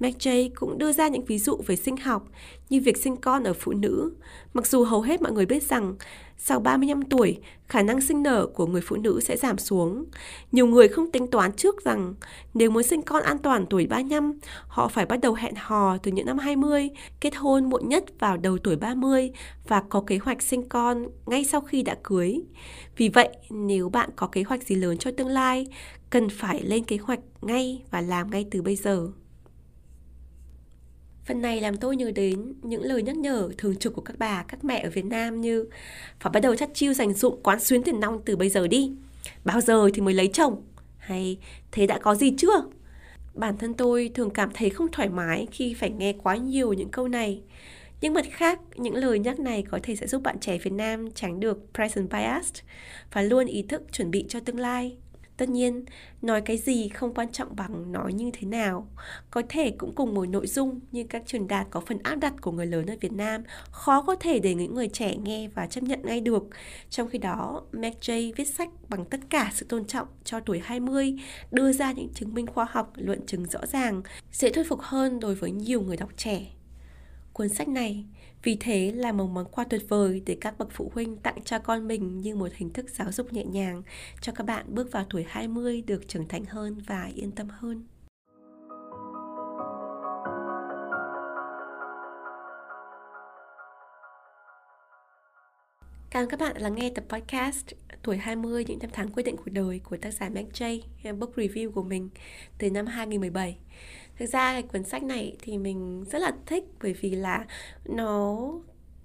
McJay 0.00 0.50
cũng 0.54 0.78
đưa 0.78 0.92
ra 0.92 1.08
những 1.08 1.24
ví 1.24 1.38
dụ 1.38 1.60
về 1.66 1.76
sinh 1.76 1.96
học 1.96 2.22
như 2.70 2.80
việc 2.84 2.96
sinh 2.96 3.16
con 3.16 3.44
ở 3.44 3.52
phụ 3.52 3.72
nữ, 3.72 4.12
mặc 4.54 4.66
dù 4.66 4.84
hầu 4.84 5.00
hết 5.00 5.22
mọi 5.22 5.32
người 5.32 5.46
biết 5.46 5.62
rằng 5.62 5.94
sau 6.38 6.60
35 6.60 7.02
tuổi, 7.02 7.38
khả 7.68 7.82
năng 7.82 8.00
sinh 8.00 8.22
nở 8.22 8.46
của 8.54 8.66
người 8.66 8.80
phụ 8.80 8.96
nữ 8.96 9.20
sẽ 9.20 9.36
giảm 9.36 9.58
xuống. 9.58 10.04
Nhiều 10.52 10.66
người 10.66 10.88
không 10.88 11.10
tính 11.12 11.30
toán 11.30 11.52
trước 11.52 11.84
rằng 11.84 12.14
nếu 12.54 12.70
muốn 12.70 12.82
sinh 12.82 13.02
con 13.02 13.22
an 13.22 13.38
toàn 13.38 13.66
tuổi 13.70 13.86
35, 13.86 14.38
họ 14.68 14.88
phải 14.88 15.06
bắt 15.06 15.20
đầu 15.20 15.34
hẹn 15.34 15.54
hò 15.56 15.96
từ 15.98 16.12
những 16.12 16.26
năm 16.26 16.38
20, 16.38 16.90
kết 17.20 17.36
hôn 17.36 17.70
muộn 17.70 17.88
nhất 17.88 18.04
vào 18.18 18.36
đầu 18.36 18.58
tuổi 18.58 18.76
30 18.76 19.30
và 19.68 19.82
có 19.88 20.04
kế 20.06 20.18
hoạch 20.18 20.42
sinh 20.42 20.68
con 20.68 21.06
ngay 21.26 21.44
sau 21.44 21.60
khi 21.60 21.82
đã 21.82 21.96
cưới. 22.02 22.40
Vì 22.96 23.08
vậy, 23.08 23.28
nếu 23.50 23.88
bạn 23.88 24.10
có 24.16 24.26
kế 24.26 24.42
hoạch 24.42 24.62
gì 24.62 24.74
lớn 24.74 24.98
cho 24.98 25.10
tương 25.10 25.28
lai, 25.28 25.66
cần 26.10 26.28
phải 26.28 26.62
lên 26.62 26.84
kế 26.84 26.96
hoạch 26.96 27.20
ngay 27.42 27.82
và 27.90 28.00
làm 28.00 28.30
ngay 28.30 28.46
từ 28.50 28.62
bây 28.62 28.76
giờ. 28.76 29.08
Phần 31.26 31.42
này 31.42 31.60
làm 31.60 31.76
tôi 31.76 31.96
nhớ 31.96 32.10
đến 32.14 32.52
những 32.62 32.82
lời 32.82 33.02
nhắc 33.02 33.16
nhở 33.16 33.48
thường 33.58 33.76
trực 33.76 33.94
của 33.94 34.02
các 34.02 34.18
bà, 34.18 34.44
các 34.48 34.64
mẹ 34.64 34.80
ở 34.80 34.90
Việt 34.90 35.04
Nam 35.04 35.40
như 35.40 35.64
phải 36.20 36.30
bắt 36.30 36.40
đầu 36.40 36.56
chắt 36.56 36.70
chiêu 36.74 36.92
dành 36.94 37.14
dụng 37.14 37.40
quán 37.42 37.60
xuyến 37.60 37.82
tiền 37.82 38.00
nong 38.00 38.20
từ 38.24 38.36
bây 38.36 38.48
giờ 38.48 38.66
đi. 38.66 38.92
Bao 39.44 39.60
giờ 39.60 39.88
thì 39.94 40.00
mới 40.00 40.14
lấy 40.14 40.28
chồng? 40.32 40.62
Hay 40.98 41.38
thế 41.72 41.86
đã 41.86 41.98
có 41.98 42.14
gì 42.14 42.34
chưa? 42.38 42.64
Bản 43.34 43.58
thân 43.58 43.74
tôi 43.74 44.10
thường 44.14 44.30
cảm 44.30 44.50
thấy 44.54 44.70
không 44.70 44.86
thoải 44.92 45.08
mái 45.08 45.46
khi 45.50 45.74
phải 45.74 45.90
nghe 45.90 46.12
quá 46.12 46.36
nhiều 46.36 46.72
những 46.72 46.88
câu 46.88 47.08
này. 47.08 47.42
Nhưng 48.00 48.14
mặt 48.14 48.26
khác, 48.30 48.60
những 48.76 48.94
lời 48.94 49.18
nhắc 49.18 49.40
này 49.40 49.64
có 49.70 49.78
thể 49.82 49.96
sẽ 49.96 50.06
giúp 50.06 50.22
bạn 50.22 50.40
trẻ 50.40 50.58
Việt 50.58 50.72
Nam 50.72 51.10
tránh 51.14 51.40
được 51.40 51.58
present 51.74 52.10
bias 52.10 52.52
và 53.12 53.22
luôn 53.22 53.46
ý 53.46 53.62
thức 53.62 53.82
chuẩn 53.92 54.10
bị 54.10 54.24
cho 54.28 54.40
tương 54.40 54.60
lai. 54.60 54.96
Tất 55.36 55.48
nhiên, 55.48 55.84
nói 56.22 56.40
cái 56.40 56.56
gì 56.56 56.88
không 56.88 57.14
quan 57.14 57.32
trọng 57.32 57.56
bằng 57.56 57.92
nói 57.92 58.12
như 58.12 58.30
thế 58.32 58.48
nào. 58.48 58.88
Có 59.30 59.42
thể 59.48 59.70
cũng 59.70 59.94
cùng 59.94 60.14
một 60.14 60.28
nội 60.28 60.46
dung 60.46 60.80
như 60.92 61.04
các 61.08 61.22
truyền 61.26 61.48
đạt 61.48 61.66
có 61.70 61.80
phần 61.80 61.98
áp 62.02 62.14
đặt 62.14 62.34
của 62.40 62.52
người 62.52 62.66
lớn 62.66 62.86
ở 62.86 62.96
Việt 63.00 63.12
Nam, 63.12 63.42
khó 63.70 64.02
có 64.02 64.14
thể 64.14 64.38
để 64.38 64.54
những 64.54 64.74
người 64.74 64.88
trẻ 64.88 65.16
nghe 65.16 65.48
và 65.48 65.66
chấp 65.66 65.84
nhận 65.84 66.00
ngay 66.02 66.20
được. 66.20 66.42
Trong 66.90 67.08
khi 67.08 67.18
đó, 67.18 67.62
McJ 67.72 68.32
viết 68.36 68.48
sách 68.48 68.68
bằng 68.88 69.04
tất 69.04 69.20
cả 69.30 69.50
sự 69.54 69.66
tôn 69.68 69.84
trọng 69.84 70.08
cho 70.24 70.40
tuổi 70.40 70.60
20, 70.64 71.14
đưa 71.50 71.72
ra 71.72 71.92
những 71.92 72.08
chứng 72.14 72.34
minh 72.34 72.46
khoa 72.46 72.66
học, 72.70 72.92
luận 72.96 73.26
chứng 73.26 73.46
rõ 73.46 73.60
ràng, 73.66 74.02
dễ 74.32 74.52
thuyết 74.52 74.68
phục 74.68 74.80
hơn 74.80 75.20
đối 75.20 75.34
với 75.34 75.50
nhiều 75.50 75.80
người 75.80 75.96
đọc 75.96 76.10
trẻ. 76.16 76.46
Cuốn 77.36 77.48
sách 77.48 77.68
này 77.68 78.04
vì 78.42 78.56
thế 78.60 78.92
là 78.92 79.12
một 79.12 79.26
món 79.26 79.44
quà 79.44 79.64
tuyệt 79.64 79.82
vời 79.88 80.22
để 80.26 80.36
các 80.40 80.58
bậc 80.58 80.68
phụ 80.72 80.90
huynh 80.94 81.16
tặng 81.16 81.38
cho 81.44 81.58
con 81.58 81.88
mình 81.88 82.20
như 82.20 82.36
một 82.36 82.48
hình 82.54 82.70
thức 82.70 82.90
giáo 82.90 83.12
dục 83.12 83.32
nhẹ 83.32 83.44
nhàng 83.44 83.82
cho 84.20 84.32
các 84.32 84.46
bạn 84.46 84.66
bước 84.68 84.92
vào 84.92 85.04
tuổi 85.10 85.24
20 85.28 85.82
được 85.86 86.08
trưởng 86.08 86.28
thành 86.28 86.44
hơn 86.44 86.78
và 86.86 87.10
yên 87.14 87.30
tâm 87.30 87.48
hơn. 87.50 87.84
Cảm 96.10 96.22
ơn 96.22 96.28
các 96.30 96.40
bạn 96.40 96.54
đã 96.54 96.60
lắng 96.60 96.74
nghe 96.74 96.90
tập 96.94 97.04
podcast 97.08 97.66
Tuổi 98.02 98.16
20 98.16 98.64
những 98.68 98.78
năm 98.78 98.90
tháng 98.92 99.10
quyết 99.10 99.22
định 99.22 99.36
cuộc 99.36 99.50
đời 99.50 99.80
của 99.84 99.96
tác 99.96 100.10
giả 100.10 100.28
Mac 100.28 100.44
J, 100.52 100.80
book 101.18 101.36
review 101.36 101.70
của 101.70 101.82
mình 101.82 102.08
từ 102.58 102.70
năm 102.70 102.86
2017 102.86 103.58
thực 104.18 104.26
ra 104.26 104.52
cái 104.52 104.62
cuốn 104.62 104.84
sách 104.84 105.02
này 105.02 105.36
thì 105.42 105.58
mình 105.58 106.04
rất 106.10 106.18
là 106.18 106.32
thích 106.46 106.64
bởi 106.82 106.92
vì 106.92 107.10
là 107.10 107.46
nó 107.84 108.38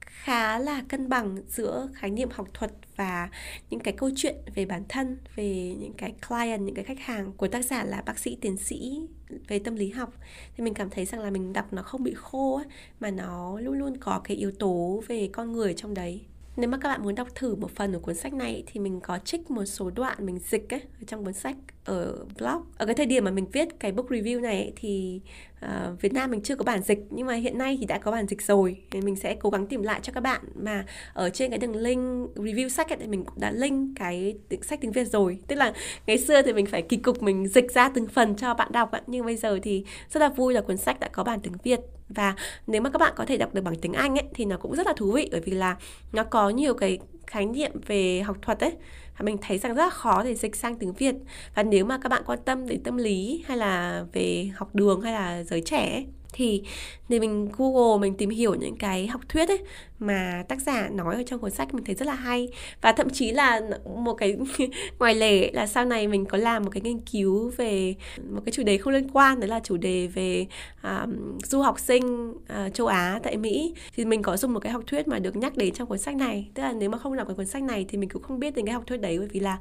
khá 0.02 0.60
là 0.60 0.84
cân 0.90 1.10
bằng 1.10 1.38
giữa 1.48 1.90
khái 1.94 2.10
niệm 2.10 2.30
học 2.32 2.48
thuật 2.54 2.72
và 2.96 3.30
những 3.70 3.80
cái 3.80 3.94
câu 3.98 4.10
chuyện 4.16 4.36
về 4.56 4.66
bản 4.66 4.84
thân 4.90 5.18
về 5.36 5.76
những 5.80 5.94
cái 5.94 6.14
client 6.28 6.62
những 6.62 6.76
cái 6.76 6.86
khách 6.86 7.00
hàng 7.00 7.32
của 7.38 7.48
tác 7.48 7.66
giả 7.66 7.84
là 7.84 8.02
bác 8.06 8.20
sĩ 8.20 8.38
tiến 8.42 8.58
sĩ 8.58 9.02
về 9.48 9.60
tâm 9.60 9.76
lý 9.76 9.90
học. 9.90 10.14
Thì 10.58 10.64
mình 10.64 10.74
cảm 10.74 10.90
thấy 10.90 11.06
rằng 11.06 11.22
là 11.22 11.30
mình 11.30 11.54
đọc 11.54 11.74
nó 11.74 11.84
không 11.84 12.04
bị 12.04 12.14
khô 12.16 12.58
ấy, 12.58 12.66
mà 13.00 13.12
nó 13.12 13.60
luôn 13.60 13.74
luôn 13.74 13.98
có 13.98 14.22
cái 14.24 14.38
yếu 14.38 14.52
tố 14.52 15.04
về 15.08 15.30
con 15.34 15.52
người 15.52 15.74
trong 15.74 15.94
đấy 15.94 16.22
nếu 16.58 16.70
mà 16.70 16.78
các 16.78 16.90
bạn 16.90 17.04
muốn 17.04 17.16
đọc 17.16 17.28
thử 17.36 17.56
một 17.56 17.72
phần 17.76 17.94
của 17.94 18.00
cuốn 18.00 18.16
sách 18.16 18.34
này 18.34 18.64
thì 18.68 18.80
mình 18.80 19.00
có 19.00 19.18
trích 19.18 19.52
một 19.52 19.66
số 19.66 19.90
đoạn 19.90 20.26
mình 20.26 20.40
dịch 20.40 20.74
ấy 20.74 20.80
ở 20.80 21.04
trong 21.08 21.24
cuốn 21.26 21.34
sách 21.34 21.56
ở 21.86 22.26
blog. 22.40 22.64
Ở 22.78 22.86
cái 22.86 22.96
thời 22.96 23.06
điểm 23.06 23.24
mà 23.24 23.32
mình 23.32 23.46
viết 23.52 23.80
cái 23.80 23.92
book 23.92 24.10
review 24.10 24.42
này 24.42 24.56
ấy, 24.56 24.74
thì 24.76 25.22
uh, 25.66 26.02
Việt 26.02 26.14
Nam 26.14 26.32
mình 26.32 26.42
chưa 26.42 26.56
có 26.56 26.64
bản 26.64 26.82
dịch 26.82 27.00
nhưng 27.10 27.28
mà 27.28 27.34
hiện 27.34 27.58
nay 27.58 27.78
thì 27.80 27.86
đã 27.86 27.98
có 27.98 28.12
bản 28.12 28.28
dịch 28.28 28.42
rồi. 28.42 28.84
Thì 28.92 29.02
mình 29.02 29.16
sẽ 29.16 29.36
cố 29.36 29.50
gắng 29.50 29.68
tìm 29.68 29.82
lại 29.82 30.00
cho 30.04 30.14
các 30.14 30.22
bạn 30.22 30.42
mà 30.56 30.86
ở 31.14 31.30
trên 31.30 31.50
cái 31.50 31.60
đường 31.60 31.76
link 31.76 32.36
review 32.36 32.70
sách 32.70 32.90
ấy, 32.90 32.98
thì 33.02 33.08
mình 33.08 33.26
cũng 33.26 33.40
đã 33.40 33.52
link 33.52 33.90
cái 34.00 34.36
sách 34.62 34.82
tiếng 34.82 34.92
Việt 34.92 35.06
rồi. 35.06 35.40
Tức 35.48 35.56
là 35.56 35.74
ngày 36.08 36.18
xưa 36.18 36.42
thì 36.42 36.54
mình 36.54 36.66
phải 36.66 36.82
kỳ 36.82 36.98
cục 36.98 37.24
mình 37.24 37.48
dịch 37.48 37.72
ra 37.72 37.90
từng 37.90 38.08
phần 38.08 38.36
cho 38.36 38.54
bạn 38.54 38.72
đọc 38.72 38.92
ấy. 38.92 39.02
nhưng 39.08 39.26
bây 39.26 39.36
giờ 39.36 39.60
thì 39.64 39.86
rất 40.10 40.20
là 40.20 40.30
vui 40.30 40.54
là 40.54 40.62
cuốn 40.62 40.78
sách 40.78 41.00
đã 41.00 41.08
có 41.08 41.24
bản 41.24 41.40
tiếng 41.40 41.54
Việt 41.64 41.80
và 42.14 42.36
nếu 42.68 42.82
mà 42.82 42.90
các 42.90 43.00
bạn 43.00 43.14
có 43.16 43.26
thể 43.26 43.38
đọc 43.38 43.54
được 43.54 43.62
bằng 43.62 43.76
tiếng 43.76 43.94
Anh 43.94 44.16
ấy 44.16 44.26
thì 44.34 44.46
nó 44.46 44.58
cũng 44.58 44.76
rất 44.76 44.88
là 44.88 44.94
thú 44.98 45.12
vị 45.12 45.30
bởi 45.32 45.42
vì 45.42 45.52
là 45.52 45.78
nó 46.12 46.24
có 46.24 46.50
nhiều 46.50 46.74
cái 46.74 47.00
khái 47.28 47.46
niệm 47.46 47.72
về 47.88 48.22
học 48.22 48.38
thuật 48.42 48.60
ấy. 48.60 48.72
Mình 49.20 49.38
thấy 49.42 49.58
rằng 49.58 49.76
rất 49.76 49.84
là 49.84 49.90
khó 49.90 50.24
để 50.24 50.36
dịch 50.36 50.56
sang 50.56 50.76
tiếng 50.76 50.94
Việt. 50.94 51.16
Và 51.56 51.64
nếu 51.64 51.86
mà 51.86 51.98
các 51.98 52.10
bạn 52.10 52.24
quan 52.26 52.40
tâm 52.46 52.68
đến 52.68 52.84
tâm 52.84 52.98
lý 52.98 53.44
hay 53.48 53.58
là 53.58 54.06
về 54.14 54.52
học 54.56 54.76
đường 54.76 55.02
hay 55.02 55.14
là 55.14 55.44
giới 55.44 55.62
trẻ 55.62 55.92
ấy, 55.92 56.06
thì 56.34 56.64
để 57.10 57.20
mình 57.20 57.50
Google 57.58 58.02
mình 58.02 58.18
tìm 58.18 58.30
hiểu 58.30 58.56
những 58.56 58.76
cái 58.76 59.08
học 59.08 59.22
thuyết 59.30 59.50
ấy 59.50 59.60
mà 60.02 60.44
tác 60.48 60.62
giả 60.62 60.90
nói 60.92 61.16
ở 61.16 61.24
trong 61.26 61.40
cuốn 61.40 61.52
sách 61.52 61.74
mình 61.74 61.84
thấy 61.84 61.96
rất 61.96 62.06
là 62.06 62.14
hay. 62.14 62.50
Và 62.82 62.92
thậm 62.92 63.10
chí 63.10 63.32
là 63.32 63.62
một 63.86 64.14
cái 64.14 64.38
ngoài 65.00 65.16
lề 65.16 65.52
là 65.52 65.68
sau 65.68 65.86
này 65.86 66.08
mình 66.08 66.26
có 66.26 66.38
làm 66.38 66.64
một 66.64 66.70
cái 66.74 66.82
nghiên 66.82 67.00
cứu 67.00 67.52
về 67.58 67.96
một 68.30 68.42
cái 68.46 68.52
chủ 68.52 68.64
đề 68.64 68.78
không 68.78 68.94
liên 68.94 69.10
quan 69.14 69.40
đấy 69.40 69.50
là 69.50 69.60
chủ 69.64 69.78
đề 69.78 70.08
về 70.08 70.46
um, 70.84 71.40
du 71.44 71.62
học 71.62 71.80
sinh 71.80 72.32
uh, 72.32 72.74
châu 72.74 72.88
Á 72.88 73.20
tại 73.24 73.38
Mỹ. 73.38 73.74
Thì 73.96 74.06
mình 74.06 74.22
có 74.22 74.38
dùng 74.38 74.54
một 74.54 74.60
cái 74.60 74.72
học 74.72 74.84
thuyết 74.88 75.08
mà 75.08 75.20
được 75.20 75.36
nhắc 75.36 75.58
đến 75.58 75.74
trong 75.74 75.88
cuốn 75.88 75.98
sách 75.98 76.16
này. 76.16 76.50
Tức 76.54 76.64
là 76.64 76.74
nếu 76.74 76.90
mà 76.90 76.98
không 76.98 77.16
đọc 77.16 77.28
cái 77.28 77.36
cuốn 77.36 77.46
sách 77.46 77.64
này 77.64 77.86
thì 77.90 77.98
mình 77.98 78.10
cũng 78.10 78.24
không 78.24 78.40
biết 78.40 78.56
đến 78.56 78.66
cái 78.66 78.74
học 78.74 78.84
thuyết 78.88 78.98
đấy 78.98 79.20
bởi 79.20 79.28
vì 79.28 79.40
là 79.40 79.58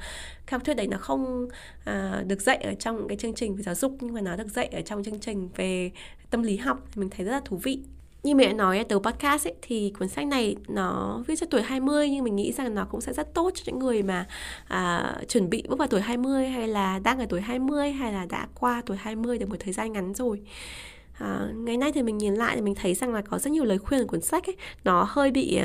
cái 0.47 0.53
học 0.53 0.65
thuyết 0.65 0.75
đấy 0.75 0.87
nó 0.87 0.99
không 0.99 1.49
uh, 1.91 2.27
được 2.27 2.41
dạy 2.43 2.57
ở 2.57 2.75
trong 2.75 3.09
cái 3.09 3.17
chương 3.17 3.35
trình 3.35 3.57
về 3.57 3.63
giáo 3.63 3.75
dục 3.75 3.97
nhưng 4.01 4.15
mà 4.15 4.21
nó 4.21 4.37
được 4.37 4.49
dạy 4.49 4.67
ở 4.67 4.81
trong 4.81 5.05
chương 5.05 5.21
trình 5.21 5.49
về 5.57 5.91
tâm 6.31 6.43
lý 6.43 6.57
học 6.57 6.79
thì 6.93 7.01
mình 7.01 7.11
thấy 7.11 7.27
rất 7.27 7.33
là 7.33 7.41
thú 7.45 7.57
vị 7.57 7.81
như 8.23 8.35
mẹ 8.35 8.53
nói 8.53 8.85
từ 8.89 8.99
podcast 8.99 9.47
ấy, 9.47 9.55
thì 9.63 9.93
cuốn 9.99 10.09
sách 10.09 10.27
này 10.27 10.57
nó 10.69 11.23
viết 11.27 11.37
cho 11.37 11.47
tuổi 11.51 11.63
20 11.63 12.11
nhưng 12.11 12.25
mình 12.25 12.37
nghĩ 12.37 12.53
rằng 12.53 12.75
nó 12.75 12.85
cũng 12.85 13.01
sẽ 13.01 13.13
rất 13.13 13.35
tốt 13.35 13.51
cho 13.55 13.63
những 13.67 13.79
người 13.79 14.03
mà 14.03 14.27
à, 14.69 15.15
chuẩn 15.29 15.51
bị 15.51 15.65
bước 15.69 15.79
vào 15.79 15.89
tuổi 15.89 16.01
20 16.01 16.49
hay 16.49 16.69
là 16.69 16.99
đang 16.99 17.19
ở 17.19 17.27
tuổi 17.29 17.41
20 17.41 17.93
hay 17.93 18.13
là 18.13 18.27
đã 18.27 18.49
qua 18.55 18.83
tuổi 18.87 18.97
20 18.97 19.39
được 19.39 19.49
một 19.49 19.57
thời 19.61 19.73
gian 19.73 19.93
ngắn 19.93 20.15
rồi. 20.15 20.41
À, 21.19 21.49
ngày 21.55 21.77
nay 21.77 21.93
thì 21.93 22.03
mình 22.03 22.19
nhìn 22.19 22.35
lại 22.35 22.57
thì 22.57 22.63
mình 22.63 22.75
thấy 22.75 22.95
rằng 22.95 23.15
là 23.15 23.23
có 23.23 23.39
rất 23.39 23.51
nhiều 23.51 23.65
lời 23.65 23.79
khuyên 23.79 24.01
của 24.01 24.07
cuốn 24.07 24.21
sách 24.21 24.47
ấy 24.47 24.57
nó 24.85 25.07
hơi 25.09 25.31
bị 25.31 25.61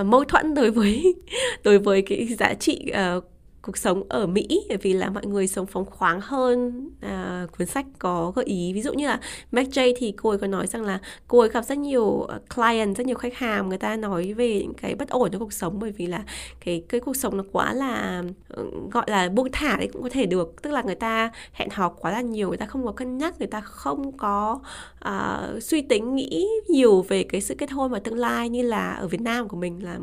uh, 0.00 0.06
mâu 0.06 0.24
thuẫn 0.24 0.54
đối 0.54 0.70
với 0.70 1.14
đối 1.64 1.78
với 1.78 2.02
cái 2.02 2.26
giá 2.38 2.54
trị 2.54 2.92
uh, 3.16 3.24
cuộc 3.62 3.76
sống 3.76 4.02
ở 4.08 4.26
Mỹ 4.26 4.46
bởi 4.68 4.78
vì 4.78 4.92
là 4.92 5.10
mọi 5.10 5.26
người 5.26 5.46
sống 5.46 5.66
phóng 5.66 5.84
khoáng 5.84 6.20
hơn 6.22 6.88
à, 7.00 7.46
cuốn 7.58 7.66
sách 7.66 7.86
có 7.98 8.32
gợi 8.36 8.44
ý. 8.44 8.72
Ví 8.72 8.82
dụ 8.82 8.92
như 8.92 9.06
là 9.06 9.20
Mac 9.52 9.66
J 9.66 9.92
thì 9.96 10.12
cô 10.16 10.30
ấy 10.30 10.38
có 10.38 10.46
nói 10.46 10.66
rằng 10.66 10.82
là 10.82 10.98
cô 11.28 11.38
ấy 11.38 11.48
gặp 11.48 11.64
rất 11.64 11.78
nhiều 11.78 12.22
ờ, 12.22 12.40
client 12.54 12.96
rất 12.96 13.06
nhiều 13.06 13.16
khách 13.16 13.34
hàng. 13.34 13.68
Người 13.68 13.78
ta 13.78 13.96
nói 13.96 14.32
về 14.32 14.62
những 14.62 14.74
cái 14.74 14.94
bất 14.94 15.08
ổn 15.08 15.30
trong 15.30 15.40
cuộc 15.40 15.52
sống 15.52 15.78
bởi 15.80 15.92
vì 15.92 16.06
là 16.06 16.24
cái 16.64 16.84
cái 16.88 17.00
cuộc 17.00 17.16
sống 17.16 17.36
nó 17.36 17.44
quá 17.52 17.72
là 17.72 18.22
ờ, 18.48 18.64
gọi 18.90 19.04
là 19.06 19.28
buông 19.28 19.48
thả 19.52 19.76
đấy 19.76 19.88
cũng 19.92 20.02
có 20.02 20.08
thể 20.12 20.26
được. 20.26 20.62
Tức 20.62 20.70
là 20.70 20.82
người 20.82 20.94
ta 20.94 21.30
hẹn 21.52 21.68
hò 21.70 21.88
quá 21.88 22.10
là 22.10 22.20
nhiều 22.20 22.48
người 22.48 22.58
ta 22.58 22.66
không 22.66 22.84
có 22.84 22.92
cân 22.92 23.18
nhắc 23.18 23.38
người 23.38 23.48
ta 23.48 23.60
không 23.60 24.16
có 24.16 24.60
uh, 25.08 25.62
suy 25.62 25.82
tính 25.82 26.14
nghĩ 26.14 26.48
nhiều 26.68 27.02
về 27.02 27.22
cái 27.22 27.40
sự 27.40 27.54
kết 27.58 27.70
hôn 27.70 27.90
và 27.90 27.98
tương 27.98 28.18
lai 28.18 28.48
như 28.48 28.62
là 28.62 28.92
ở 28.92 29.08
Việt 29.08 29.20
Nam 29.20 29.48
của 29.48 29.56
mình 29.56 29.84
là 29.84 29.98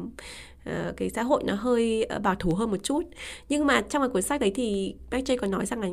Ờ, 0.70 0.94
cái 0.98 1.10
xã 1.10 1.24
hội 1.24 1.44
nó 1.44 1.54
hơi 1.56 2.04
ờ, 2.04 2.20
bảo 2.20 2.36
thủ 2.36 2.56
hơn 2.56 2.72
một 2.72 2.78
chút. 2.84 3.04
Nhưng 3.50 3.66
mà 3.68 3.82
trong 3.82 4.02
cái 4.02 4.10
cuốn 4.10 4.22
sách 4.22 4.42
đấy 4.42 4.52
thì 4.56 4.96
Bác 5.12 5.20
còn 5.42 5.52
nói 5.52 5.66
rằng 5.66 5.82
là 5.82 5.88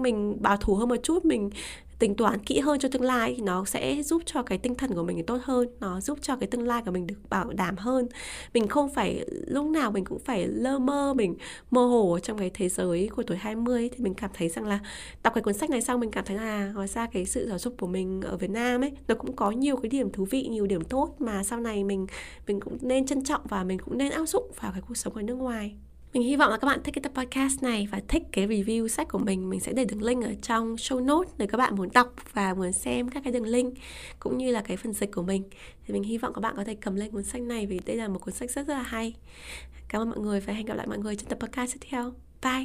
mình 0.00 0.42
bảo 0.42 0.56
thủ 0.56 0.74
hơn 0.74 0.88
một 0.88 0.96
chút, 1.02 1.24
mình 1.24 1.50
tính 1.98 2.14
toán 2.14 2.38
kỹ 2.38 2.60
hơn 2.60 2.78
cho 2.78 2.88
tương 2.88 3.02
lai 3.02 3.34
thì 3.36 3.42
nó 3.42 3.64
sẽ 3.64 4.02
giúp 4.02 4.22
cho 4.26 4.42
cái 4.42 4.58
tinh 4.58 4.74
thần 4.74 4.94
của 4.94 5.02
mình 5.02 5.26
tốt 5.26 5.38
hơn, 5.44 5.68
nó 5.80 6.00
giúp 6.00 6.18
cho 6.22 6.36
cái 6.36 6.46
tương 6.46 6.66
lai 6.66 6.82
của 6.84 6.90
mình 6.90 7.06
được 7.06 7.14
bảo 7.30 7.52
đảm 7.52 7.76
hơn. 7.76 8.08
Mình 8.54 8.68
không 8.68 8.94
phải, 8.94 9.24
lúc 9.46 9.66
nào 9.66 9.90
mình 9.90 10.04
cũng 10.04 10.18
phải 10.18 10.46
lơ 10.46 10.78
mơ, 10.78 11.14
mình 11.14 11.36
mơ 11.70 11.86
hồ 11.86 12.18
trong 12.22 12.38
cái 12.38 12.50
thế 12.54 12.68
giới 12.68 13.08
của 13.16 13.22
tuổi 13.22 13.36
20 13.36 13.90
thì 13.92 14.04
mình 14.04 14.14
cảm 14.14 14.30
thấy 14.34 14.48
rằng 14.48 14.66
là 14.66 14.78
đọc 15.22 15.34
cái 15.34 15.42
cuốn 15.42 15.54
sách 15.54 15.70
này 15.70 15.80
xong 15.80 16.00
mình 16.00 16.10
cảm 16.10 16.24
thấy 16.24 16.36
là 16.36 16.42
à, 16.42 16.72
hóa 16.74 16.86
ra 16.86 17.06
cái 17.06 17.24
sự 17.24 17.48
giáo 17.48 17.58
dục 17.58 17.74
của 17.78 17.86
mình 17.86 18.20
ở 18.20 18.36
Việt 18.36 18.50
Nam 18.50 18.80
ấy, 18.80 18.92
nó 19.08 19.14
cũng 19.14 19.36
có 19.36 19.50
nhiều 19.50 19.76
cái 19.76 19.88
điểm 19.88 20.10
thú 20.12 20.26
vị, 20.30 20.46
nhiều 20.46 20.66
điểm 20.66 20.84
tốt 20.84 21.14
mà 21.18 21.44
sau 21.44 21.60
này 21.60 21.84
mình 21.84 22.06
mình 22.46 22.60
cũng 22.60 22.78
nên 22.80 23.06
trân 23.06 23.24
trọng 23.24 23.40
và 23.44 23.64
mình 23.64 23.78
cũng 23.78 23.98
nên 23.98 24.12
áp 24.12 24.26
dụng 24.26 24.50
vào 24.60 24.72
cái 24.72 24.82
cuộc 24.88 24.96
sống 24.96 25.14
ở 25.14 25.22
nước 25.22 25.34
ngoài. 25.34 25.76
Mình 26.14 26.22
hy 26.22 26.36
vọng 26.36 26.50
là 26.50 26.56
các 26.56 26.66
bạn 26.66 26.80
thích 26.84 26.94
cái 27.02 27.12
podcast 27.14 27.62
này 27.62 27.88
và 27.92 28.00
thích 28.08 28.22
cái 28.32 28.46
review 28.46 28.88
sách 28.88 29.08
của 29.08 29.18
mình. 29.18 29.50
Mình 29.50 29.60
sẽ 29.60 29.72
để 29.72 29.84
đường 29.84 30.02
link 30.02 30.24
ở 30.24 30.34
trong 30.42 30.74
show 30.74 31.04
notes 31.04 31.34
để 31.38 31.46
các 31.46 31.58
bạn 31.58 31.76
muốn 31.76 31.88
đọc 31.94 32.14
và 32.32 32.54
muốn 32.54 32.72
xem 32.72 33.08
các 33.08 33.24
cái 33.24 33.32
đường 33.32 33.46
link 33.46 33.74
cũng 34.18 34.38
như 34.38 34.52
là 34.52 34.62
cái 34.62 34.76
phần 34.76 34.92
dịch 34.92 35.12
của 35.12 35.22
mình. 35.22 35.42
Thì 35.86 35.94
mình 35.94 36.02
hy 36.02 36.18
vọng 36.18 36.32
các 36.34 36.40
bạn 36.40 36.54
có 36.56 36.64
thể 36.64 36.74
cầm 36.74 36.94
lên 36.94 37.10
cuốn 37.10 37.24
sách 37.24 37.42
này 37.42 37.66
vì 37.66 37.80
đây 37.86 37.96
là 37.96 38.08
một 38.08 38.18
cuốn 38.18 38.34
sách 38.34 38.50
rất 38.50 38.66
rất 38.66 38.74
là 38.74 38.82
hay. 38.82 39.14
Cảm 39.88 40.02
ơn 40.02 40.10
mọi 40.10 40.18
người 40.18 40.40
và 40.40 40.52
hẹn 40.52 40.66
gặp 40.66 40.74
lại 40.74 40.86
mọi 40.86 40.98
người 40.98 41.16
trong 41.16 41.28
tập 41.28 41.38
podcast 41.40 41.76
tiếp 41.80 41.88
theo. 41.90 42.12
Bye! 42.42 42.64